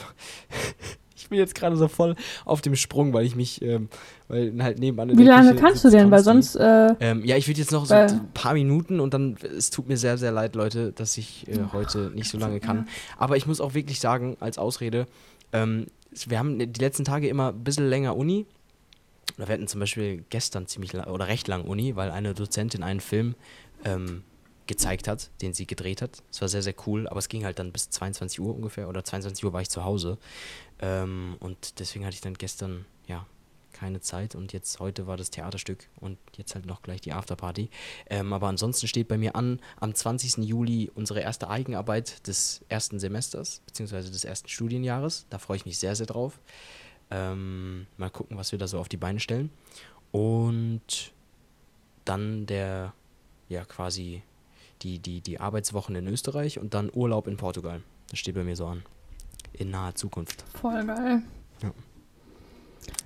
ich 1.16 1.29
bin 1.29 1.38
jetzt 1.38 1.55
gerade 1.55 1.76
so 1.76 1.87
voll 1.87 2.16
auf 2.44 2.61
dem 2.61 2.74
Sprung, 2.74 3.12
weil 3.12 3.24
ich 3.24 3.37
mich, 3.37 3.62
ähm, 3.62 3.88
weil 4.29 4.52
halt 4.61 4.81
nebenan 4.81 5.16
Wie 5.16 5.24
lange 5.24 5.50
Küche 5.50 5.61
kannst 5.62 5.85
du 5.85 5.90
denn? 5.90 6.11
Weil 6.11 6.22
sonst, 6.24 6.57
äh, 6.57 6.94
Ähm, 7.00 7.24
ja, 7.24 7.37
ich 7.37 7.46
würde 7.46 7.61
jetzt 7.61 7.70
noch 7.70 7.87
so 7.87 7.94
ein 7.94 8.29
paar 8.35 8.55
Minuten 8.55 8.98
und 8.98 9.14
dann, 9.14 9.37
es 9.57 9.70
tut 9.70 9.88
mir 9.88 9.96
sehr, 9.96 10.18
sehr 10.18 10.33
leid, 10.33 10.57
Leute, 10.57 10.92
dass 10.92 11.16
ich 11.16 11.46
äh, 11.48 11.59
heute 11.72 12.11
nicht 12.14 12.29
so 12.29 12.38
lange 12.38 12.59
kann. 12.61 12.88
Aber 13.18 13.37
ich 13.37 13.46
muss 13.46 13.61
auch 13.61 13.74
wirklich 13.74 14.00
sagen, 14.00 14.37
als 14.40 14.59
Ausrede, 14.59 15.07
ähm, 15.52 15.87
wir 16.26 16.38
haben 16.38 16.59
die 16.59 16.81
letzten 16.81 17.05
Tage 17.05 17.29
immer 17.29 17.50
ein 17.52 17.62
bisschen 17.62 17.88
länger 17.88 18.16
Uni 18.16 18.46
Oder 19.37 19.49
wir 19.49 19.55
hatten 19.55 19.68
zum 19.68 19.81
Beispiel 19.81 20.25
gestern 20.31 20.66
ziemlich 20.66 20.92
lang, 20.92 21.07
oder 21.07 21.29
recht 21.29 21.49
lang 21.49 21.64
Uni, 21.64 21.96
weil 21.96 22.11
eine 22.11 22.35
Dozentin 22.35 22.83
einen 22.83 23.01
Film 23.01 23.35
ähm, 23.85 24.22
gezeigt 24.66 25.09
hat, 25.09 25.31
den 25.42 25.53
sie 25.53 25.66
gedreht 25.66 26.03
hat. 26.03 26.22
Es 26.31 26.40
war 26.40 26.49
sehr, 26.49 26.62
sehr 26.62 26.75
cool, 26.87 27.09
aber 27.09 27.18
es 27.18 27.29
ging 27.29 27.44
halt 27.44 27.59
dann 27.59 27.72
bis 27.72 27.90
22 27.90 28.40
Uhr 28.40 28.55
ungefähr 28.55 28.88
oder 28.88 29.05
22 29.05 29.44
Uhr 29.44 29.53
war 29.53 29.61
ich 29.61 29.70
zu 29.70 29.85
Hause. 29.85 30.18
Ähm, 30.81 31.37
und 31.40 31.79
deswegen 31.79 32.05
hatte 32.05 32.14
ich 32.14 32.20
dann 32.20 32.35
gestern, 32.35 32.85
ja, 33.07 33.27
keine 33.72 34.01
Zeit 34.01 34.35
und 34.35 34.55
jetzt 34.55 34.81
heute 34.81 35.07
war 35.07 35.18
das 35.18 35.31
Theaterstück 35.31 35.87
und 36.01 36.16
jetzt 36.37 36.55
halt 36.55 36.64
noch 36.64 36.81
gleich 36.81 37.03
die 37.03 37.12
Afterparty. 37.12 37.68
Ähm, 38.09 38.33
aber 38.33 38.49
ansonsten 38.49 38.88
steht 38.88 39.07
bei 39.07 39.18
mir 39.18 39.37
an, 39.37 39.61
am 39.79 39.94
20. 39.94 40.38
Juli 40.38 40.90
unsere 40.94 41.20
erste 41.20 41.51
Eigenarbeit 41.51 42.27
des 42.27 42.64
ersten 42.70 42.99
Semesters, 42.99 43.61
beziehungsweise 43.66 44.11
des 44.11 44.25
ersten 44.25 44.49
Studienjahres. 44.49 45.27
Da 45.29 45.38
freue 45.38 45.59
ich 45.59 45.66
mich 45.66 45.79
sehr, 45.79 45.94
sehr 45.94 46.07
drauf. 46.07 46.40
Ähm, 47.11 47.87
mal 47.97 48.11
gucken, 48.11 48.37
was 48.37 48.53
wir 48.53 48.59
da 48.59 48.66
so 48.66 48.79
auf 48.79 48.88
die 48.88 48.97
Beine 48.97 49.21
stellen. 49.21 49.51
Und 50.12 51.12
dann 52.05 52.47
der, 52.47 52.92
ja, 53.49 53.64
quasi 53.64 54.23
die, 54.83 54.99
die, 54.99 55.21
die 55.21 55.40
Arbeitswochen 55.40 55.95
in 55.97 56.07
Österreich 56.07 56.59
und 56.59 56.75
dann 56.75 56.90
Urlaub 56.92 57.27
in 57.27 57.37
Portugal. 57.37 57.83
Das 58.11 58.19
steht 58.19 58.35
bei 58.35 58.45
mir 58.45 58.57
so 58.57 58.66
an. 58.66 58.83
In 59.53 59.71
naher 59.71 59.95
Zukunft. 59.95 60.45
Voll 60.61 60.85
geil. 60.85 61.23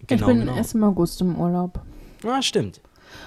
Genau, 0.06 0.28
ich 0.28 0.34
bin 0.34 0.40
genau. 0.40 0.56
erst 0.56 0.74
im 0.74 0.84
August 0.84 1.20
im 1.20 1.36
Urlaub. 1.36 1.80
Ah, 2.24 2.42
stimmt. 2.42 2.80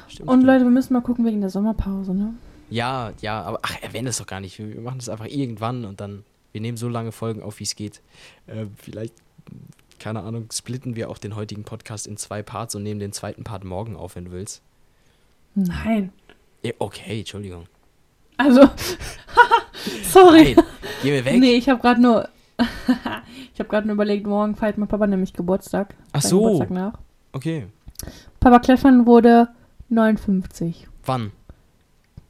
stimmt 0.08 0.30
Und 0.30 0.40
stimmt. 0.40 0.44
Leute, 0.44 0.64
wir 0.66 0.72
müssen 0.72 0.94
mal 0.94 1.02
gucken 1.02 1.26
wegen 1.26 1.42
der 1.42 1.50
Sommerpause, 1.50 2.14
ne? 2.14 2.34
Ja, 2.70 3.12
ja, 3.22 3.42
aber 3.42 3.60
ach, 3.62 3.82
erwähne 3.82 4.08
das 4.08 4.18
doch 4.18 4.28
gar 4.28 4.40
nicht. 4.40 4.58
Wir 4.58 4.74
wir 4.74 4.82
machen 4.82 5.00
das 5.00 5.10
einfach 5.10 5.28
irgendwann 5.28 5.86
und 5.86 6.02
dann, 6.02 6.24
wir 6.52 6.62
nehmen 6.62 6.78
so 6.78 6.90
lange 6.90 7.12
Folgen 7.12 7.42
auf, 7.42 7.60
wie 7.60 7.64
es 7.64 7.76
geht. 7.76 8.02
Äh, 8.48 8.66
vielleicht, 8.76 9.14
keine 10.04 10.22
Ahnung, 10.22 10.50
splitten 10.52 10.98
wir 10.98 11.10
auch 11.10 11.18
den 11.18 11.36
heutigen 11.38 11.64
Podcast 11.64 12.08
in 12.08 12.18
zwei 12.18 12.44
Parts 12.44 12.76
und 12.76 12.84
nehmen 12.84 13.00
den 13.00 13.14
zweiten 13.14 13.46
Part 13.46 13.64
morgen 13.64 13.96
auf, 13.96 14.18
wenn 14.18 14.26
du 14.26 14.32
willst. 14.32 14.62
Nein. 15.56 16.12
Okay, 16.78 17.20
Entschuldigung. 17.20 17.68
Also, 18.36 18.70
sorry. 20.04 20.56
Nein, 20.56 20.66
geh 21.04 21.12
mir 21.12 21.24
weg. 21.24 21.40
Nee, 21.40 21.56
ich 21.56 21.70
habe 21.70 21.80
gerade 21.80 22.02
nur 22.02 22.28
ich 23.54 23.60
habe 23.60 23.70
gerade 23.70 23.88
nur 23.88 23.94
überlegt, 23.94 24.28
morgen 24.28 24.56
feiert 24.56 24.78
mein 24.78 24.90
Papa 24.90 25.08
nämlich 25.08 25.32
Geburtstag. 25.32 25.96
Ach 26.12 26.22
so. 26.22 26.42
Geburtstag 26.42 26.72
nach. 26.72 27.00
Okay, 27.32 27.68
Papa 28.42 28.60
Kleffern 28.60 29.06
wurde 29.06 29.48
59. 29.88 30.88
wann? 31.06 31.32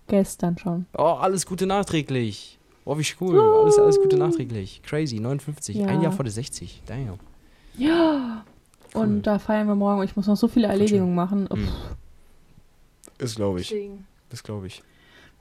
Gestern 0.08 0.60
schon. 0.60 0.86
Oh, 0.96 1.18
alles 1.20 1.48
Gute 1.48 1.66
nachträglich. 1.66 2.60
Oh, 2.86 3.00
wie 3.00 3.06
cool. 3.20 3.40
Alles, 3.40 3.80
alles 3.80 4.00
Gute 4.00 4.18
nachträglich. 4.18 4.82
Crazy, 4.84 5.20
59. 5.20 5.78
Ja. 5.78 5.88
Ein 5.88 6.02
Jahr 6.02 6.12
vor 6.12 6.24
der 6.24 6.34
60. 6.34 6.84
Damn. 6.86 7.18
Ja. 7.78 8.44
Cool. 8.94 9.02
Und 9.02 9.24
da 9.24 9.40
feiern 9.40 9.68
wir 9.68 9.76
morgen. 9.76 10.04
Ich 10.04 10.16
muss 10.16 10.28
noch 10.28 10.38
so 10.38 10.48
viele 10.48 10.68
Erledigungen 10.68 11.16
machen. 11.16 11.48
Uff. 11.48 11.60
Mhm. 11.60 11.68
Das 13.18 13.36
glaube 13.36 13.62
ich. 13.62 13.70
Deswegen. 13.70 14.08
Das 14.30 14.44
glaube 14.44 14.68
ich. 14.68 14.84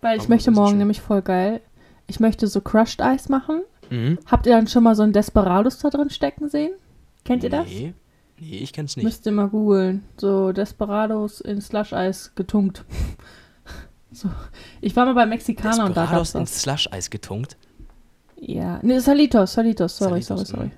Weil 0.01 0.17
ich 0.17 0.25
Aber 0.25 0.35
möchte 0.35 0.51
ist 0.51 0.57
morgen 0.57 0.79
nämlich 0.79 1.01
voll 1.01 1.23
geil. 1.23 1.61
Ich 2.07 2.21
möchte 2.21 2.47
so 2.47 2.61
Crushed 2.61 3.01
Eis 3.01 3.29
machen. 3.29 3.63
Mhm. 3.91 4.19
Habt 4.27 4.47
ihr 4.47 4.53
dann 4.53 4.67
schon 4.67 4.83
mal 4.83 4.95
so 4.95 5.03
ein 5.03 5.13
Desperados 5.13 5.79
da 5.79 5.91
drin 5.91 6.11
stecken 6.11 6.49
sehen? 6.49 6.73
Kennt 7.25 7.45
ihr 7.45 7.51
das? 7.51 7.67
Nee. 7.67 7.95
Nee, 8.41 8.57
ich 8.59 8.73
kenn's 8.73 8.97
nicht. 8.97 9.05
Müsst 9.05 9.25
ihr 9.27 9.33
mal 9.33 9.49
googeln. 9.49 10.05
So 10.17 10.53
Desperados 10.53 11.41
in 11.41 11.61
Slush-Eis 11.61 12.35
getunkt. 12.35 12.85
So. 14.15 14.29
Ich 14.83 14.95
war 14.95 15.07
mal 15.07 15.15
bei 15.15 15.25
Mexikaner 15.25 15.87
und 15.87 15.97
da 15.97 16.05
gab's 16.05 16.33
Desperados 16.33 16.35
in 16.35 16.41
das. 16.41 16.61
Slush-Eis 16.61 17.09
getunkt. 17.09 17.57
Ja. 18.39 18.79
Nee, 18.83 18.99
Salitos, 18.99 19.55
Salitos, 19.55 19.97
sorry, 19.97 20.21
Salitos, 20.21 20.49
sorry, 20.49 20.71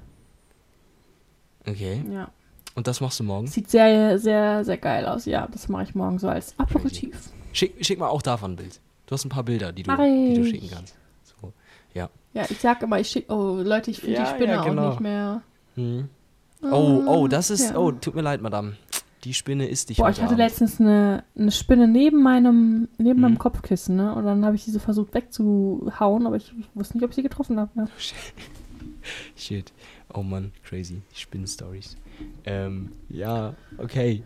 Okay. 1.67 2.05
Ja. 2.11 2.29
Und 2.75 2.87
das 2.87 3.01
machst 3.01 3.21
du 3.21 3.25
morgen? 3.25 3.47
Sieht 3.47 3.71
sehr, 3.71 4.19
sehr, 4.19 4.65
sehr 4.65 4.77
geil 4.77 5.07
aus. 5.07 5.27
Ja, 5.27 5.47
das 5.51 5.69
mache 5.69 5.85
ich 5.85 5.95
morgen 5.95 6.19
so 6.19 6.29
als 6.29 6.59
Aperitif. 6.59 7.17
Schick, 7.53 7.85
schick 7.85 7.99
mal 7.99 8.09
auch 8.09 8.23
davon 8.23 8.53
ein 8.53 8.57
Bild. 8.57 8.81
Du 9.07 9.13
hast 9.13 9.25
ein 9.25 9.29
paar 9.29 9.45
Bilder, 9.45 9.73
die 9.73 9.83
du, 9.85 9.91
die 9.97 10.35
du 10.35 10.45
schicken 10.45 10.71
kannst. 10.71 10.97
So. 11.23 11.53
Ja. 11.95 12.11
Ja, 12.33 12.45
ich 12.49 12.59
sag 12.59 12.83
immer, 12.83 12.99
ich 12.99 13.09
schicke. 13.09 13.33
Oh, 13.33 13.61
Leute, 13.63 13.91
ich 13.93 14.01
finde 14.01 14.17
Ja, 14.17 14.25
die 14.25 14.31
Spinne 14.31 14.53
ja, 14.55 14.65
genau. 14.65 14.87
auch 14.87 14.91
nicht 14.91 15.01
mehr. 15.01 15.43
Mhm. 15.77 16.09
Oh, 16.63 17.03
oh, 17.07 17.29
das 17.29 17.51
ist. 17.51 17.71
Ja. 17.71 17.77
Oh, 17.77 17.93
tut 17.93 18.15
mir 18.15 18.23
leid, 18.23 18.41
Madame. 18.41 18.77
Die 19.23 19.35
Spinne 19.35 19.67
ist 19.69 19.89
dich 19.89 19.99
Boah, 19.99 20.11
ich 20.11 20.17
hatte 20.17 20.27
Abend. 20.35 20.39
letztens 20.39 20.81
eine, 20.81 21.25
eine 21.39 21.51
Spinne 21.51 21.87
neben 21.89 22.23
meinem, 22.23 22.89
neben 22.99 23.17
Mhm. 23.17 23.21
meinem 23.23 23.39
Kopfkissen, 23.39 23.97
ne? 23.97 24.15
Und 24.15 24.25
dann 24.25 24.45
habe 24.45 24.57
ich 24.57 24.65
diese 24.65 24.81
versucht 24.81 25.15
wegzuhauen, 25.15 26.27
aber 26.27 26.37
ich 26.37 26.53
wusste 26.75 26.97
nicht, 26.97 27.05
ob 27.05 27.11
ich 27.11 27.17
sie 27.17 27.23
getroffen 27.23 27.59
habe. 27.61 27.71
Ne? 27.75 27.89
Shit. 29.37 29.73
Oh 30.13 30.23
Mann, 30.23 30.53
crazy. 30.63 31.03
Die 31.15 31.19
Spinnen-Stories. 31.21 31.97
Ähm, 32.45 32.93
ja, 33.09 33.55
okay. 33.79 34.23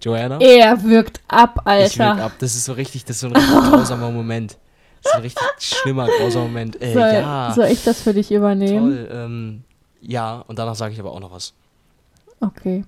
Joanna? 0.00 0.38
Er 0.40 0.80
wirkt 0.84 1.20
ab, 1.26 1.60
Ich 1.80 1.98
wirk 1.98 2.08
Alter. 2.08 2.24
ab. 2.26 2.32
Das 2.38 2.54
ist 2.54 2.64
so 2.64 2.72
richtig, 2.72 3.04
das 3.04 3.16
ist 3.16 3.20
so 3.20 3.26
ein 3.28 3.36
richtig 3.36 3.54
grausamer 3.70 4.10
Moment. 4.10 4.56
Das 5.02 5.12
ist 5.12 5.16
ein 5.16 5.22
richtig 5.22 5.42
schlimmer, 5.58 6.06
grausamer 6.06 6.46
Moment. 6.46 6.80
Äh, 6.80 6.92
soll, 6.92 7.02
ja, 7.02 7.52
soll 7.54 7.66
ich 7.66 7.82
das 7.84 8.02
für 8.02 8.14
dich 8.14 8.30
übernehmen? 8.30 8.90
toll. 8.90 9.08
Ähm, 9.10 9.62
ja, 10.00 10.44
und 10.46 10.58
danach 10.58 10.76
sage 10.76 10.92
ich 10.94 11.00
aber 11.00 11.12
auch 11.12 11.20
noch 11.20 11.32
was. 11.32 11.52
Okay. 12.40 12.84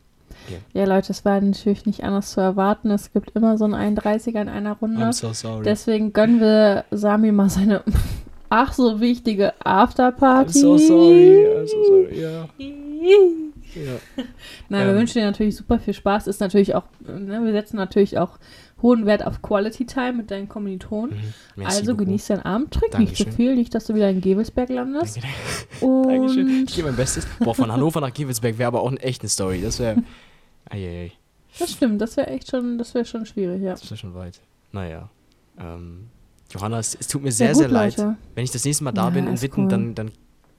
Okay. 0.47 0.59
Ja, 0.73 0.85
Leute, 0.85 1.13
es 1.13 1.25
war 1.25 1.41
natürlich 1.41 1.87
nicht 1.87 2.05
anders 2.05 2.31
zu 2.33 2.41
erwarten. 2.41 2.91
Es 2.91 3.13
gibt 3.13 3.31
immer 3.37 3.59
so 3.59 3.65
einen 3.65 3.97
31er 3.99 4.41
in 4.43 4.49
einer 4.49 4.75
Runde. 4.75 5.03
I'm 5.03 5.13
so 5.13 5.33
sorry. 5.33 5.65
Deswegen 5.65 6.13
gönnen 6.13 6.41
wir 6.41 6.85
Sami 6.93 7.33
mal 7.33 7.51
seine 7.51 7.83
ach 8.51 8.73
so 8.75 9.01
wichtige 9.01 9.55
I'm 9.55 9.65
Afterparty. 9.65 10.59
so 10.59 10.77
sorry. 10.77 11.47
I'm 11.47 11.67
so 11.67 11.85
sorry. 11.85 12.21
Ja. 12.21 12.49
ja. 12.59 14.25
Nein, 14.69 14.87
wir 14.87 14.93
Ähm. 14.93 14.99
wünschen 14.99 15.21
dir 15.21 15.25
natürlich 15.27 15.57
super 15.57 15.79
viel 15.79 15.95
Spaß. 15.95 16.27
Ist 16.27 16.41
natürlich 16.41 16.75
auch, 16.75 16.85
ne, 17.01 17.41
wir 17.45 17.53
setzen 17.53 17.77
natürlich 17.77 18.19
auch 18.19 18.39
hohen 18.83 19.05
Wert 19.07 19.25
auf 19.27 19.43
Quality 19.43 19.85
Time 19.87 20.15
mit 20.15 20.31
deinen 20.31 20.49
Kommilitonen. 20.49 21.17
Mhm. 21.57 21.67
Also 21.67 21.95
genieß 21.97 22.27
deinen 22.29 22.43
Abend, 22.43 22.73
trink 22.73 22.99
nicht 22.99 23.17
zu 23.17 23.31
viel, 23.31 23.55
nicht, 23.55 23.75
dass 23.75 23.85
du 23.87 23.95
wieder 23.95 24.09
in 24.11 24.21
Gevelsberg 24.21 24.71
landest. 24.71 25.17
Danke, 25.17 25.29
danke. 25.81 26.09
Dankeschön. 26.09 26.47
Und 26.47 26.71
Ich 26.71 26.77
gebe 26.77 26.89
mein 26.89 26.97
Bestes. 26.97 27.27
Boah, 27.39 27.55
von 27.55 27.71
Hannover 27.71 28.01
nach 28.01 28.13
Gevelsberg 28.13 28.59
wäre 28.59 28.69
aber 28.69 28.83
auch 28.83 28.89
eine 28.91 29.01
echte 29.01 29.29
Story. 29.29 29.61
Das 29.63 29.79
wäre. 29.79 30.03
Eieiei. 30.71 31.13
das 31.59 31.73
stimmt, 31.73 32.01
das 32.01 32.17
wäre 32.17 32.29
echt 32.29 32.49
schon, 32.51 32.79
das 32.79 32.95
wäre 32.95 33.05
schon 33.05 33.27
schwierig, 33.27 33.61
ja. 33.63 33.73
Das 33.73 33.85
wäre 33.91 33.97
schon 33.97 34.15
weit. 34.15 34.41
Naja. 34.73 35.11
Ähm, 35.59 36.09
Johanna, 36.51 36.79
es, 36.79 36.95
es 36.99 37.07
tut 37.07 37.23
mir 37.23 37.29
Ja, 37.29 37.33
sehr, 37.35 37.49
gut, 37.49 37.57
sehr 37.59 37.69
leid. 37.69 37.97
Leute. 37.97 38.17
Wenn 38.35 38.45
ich 38.45 38.51
das 38.51 38.65
nächste 38.65 38.85
Mal 38.85 38.93
da 38.93 39.05
Ja, 39.05 39.11
bin 39.11 39.27
in 39.27 39.41
Witten, 39.41 39.65
cool. 39.65 39.69
dann, 39.71 39.95
dann 39.95 40.11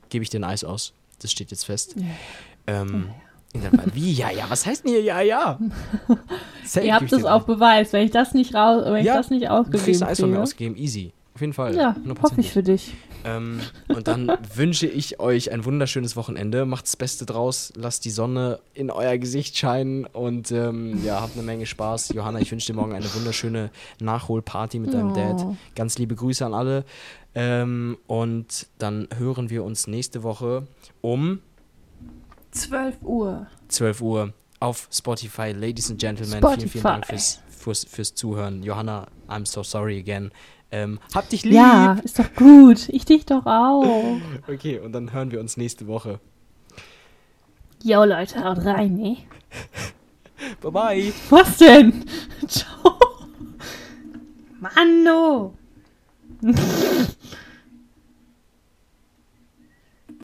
gebe 0.09 0.23
ich 0.23 0.29
dir 0.29 0.39
ein 0.39 0.43
Eis 0.45 0.63
aus. 0.63 0.93
Das 1.19 1.31
steht 1.31 1.51
jetzt 1.51 1.65
fest. 1.65 1.95
Ja. 1.97 2.03
Ähm, 2.67 3.09
Fall- 3.53 3.85
Wie? 3.93 4.13
Ja, 4.13 4.31
ja. 4.31 4.45
Was 4.49 4.65
heißt 4.65 4.85
denn 4.85 4.91
hier? 4.93 5.01
Ja, 5.03 5.21
ja. 5.21 5.59
Ihr 6.81 6.95
habt 6.95 7.11
es 7.11 7.25
auf 7.25 7.45
Beweis. 7.45 7.91
Wenn 7.93 8.05
ich 8.05 8.11
das 8.11 8.33
nicht 8.33 8.55
raus, 8.55 8.83
wenn 8.85 9.03
Ja, 9.05 9.13
ich 9.13 9.17
das 9.19 9.29
nicht 9.29 9.43
Du 9.45 9.63
kriegst 9.63 10.01
ausgegeben 10.01 10.03
ein 10.03 10.09
Eis 10.09 10.19
von 10.19 10.31
mir 10.31 10.41
ausgegeben. 10.41 10.75
Easy. 10.77 11.11
Auf 11.41 11.43
jeden 11.43 11.53
Fall. 11.53 11.75
Ja, 11.75 11.95
100%. 12.05 12.21
hoffe 12.21 12.39
ich 12.41 12.51
für 12.51 12.61
dich. 12.61 12.93
Ähm, 13.25 13.61
und 13.87 14.07
dann 14.07 14.27
wünsche 14.55 14.85
ich 14.85 15.19
euch 15.19 15.51
ein 15.51 15.65
wunderschönes 15.65 16.15
Wochenende. 16.15 16.65
Macht 16.67 16.85
das 16.85 16.95
Beste 16.95 17.25
draus. 17.25 17.73
Lasst 17.75 18.05
die 18.05 18.11
Sonne 18.11 18.59
in 18.75 18.91
euer 18.91 19.17
Gesicht 19.17 19.57
scheinen 19.57 20.05
und 20.05 20.51
ähm, 20.51 21.03
ja, 21.03 21.19
habt 21.19 21.33
eine 21.35 21.41
Menge 21.41 21.65
Spaß. 21.65 22.09
Johanna, 22.09 22.39
ich 22.41 22.51
wünsche 22.51 22.67
dir 22.67 22.75
morgen 22.75 22.93
eine 22.93 23.11
wunderschöne 23.15 23.71
Nachholparty 23.99 24.77
mit 24.77 24.93
deinem 24.93 25.13
Oh. 25.13 25.15
Dad. 25.15 25.45
Ganz 25.75 25.97
liebe 25.97 26.13
Grüße 26.13 26.45
an 26.45 26.53
alle. 26.53 26.85
Ähm, 27.33 27.97
und 28.05 28.67
dann 28.77 29.07
hören 29.17 29.49
wir 29.49 29.63
uns 29.63 29.87
nächste 29.87 30.21
Woche 30.21 30.67
um 31.01 31.39
12 32.51 32.97
Uhr. 33.01 33.47
12 33.69 34.01
Uhr 34.01 34.33
auf 34.59 34.87
Spotify. 34.91 35.53
Ladies 35.53 35.89
and 35.89 35.99
Gentlemen, 35.99 36.39
vielen, 36.39 36.69
vielen 36.69 36.83
Dank 36.83 37.05
Spotify. 37.05 37.09
fürs, 37.09 37.39
fürs, 37.49 37.83
fürs 37.85 38.13
Zuhören. 38.13 38.61
Johanna, 38.61 39.07
I'm 39.27 39.47
so 39.47 39.63
sorry 39.63 39.97
again. 39.97 40.31
Ähm, 40.71 40.99
hab 41.13 41.27
dich 41.29 41.43
lieb. 41.43 41.53
Ja, 41.53 41.93
ist 42.03 42.17
doch 42.17 42.33
gut. 42.33 42.87
Ich 42.89 43.05
dich 43.05 43.25
doch 43.25 43.45
auch. 43.45 44.17
Okay, 44.47 44.79
und 44.79 44.93
dann 44.93 45.11
hören 45.11 45.31
wir 45.31 45.39
uns 45.39 45.57
nächste 45.57 45.87
Woche. 45.87 46.19
Jo, 47.83 48.03
Leute, 48.05 48.43
haut 48.43 48.63
rein, 48.65 48.95
ne? 48.97 49.17
Bye 50.61 50.71
bye. 50.71 51.13
Was 51.29 51.57
denn? 51.57 52.05
Ciao. 52.47 52.97
Manno. 54.59 55.53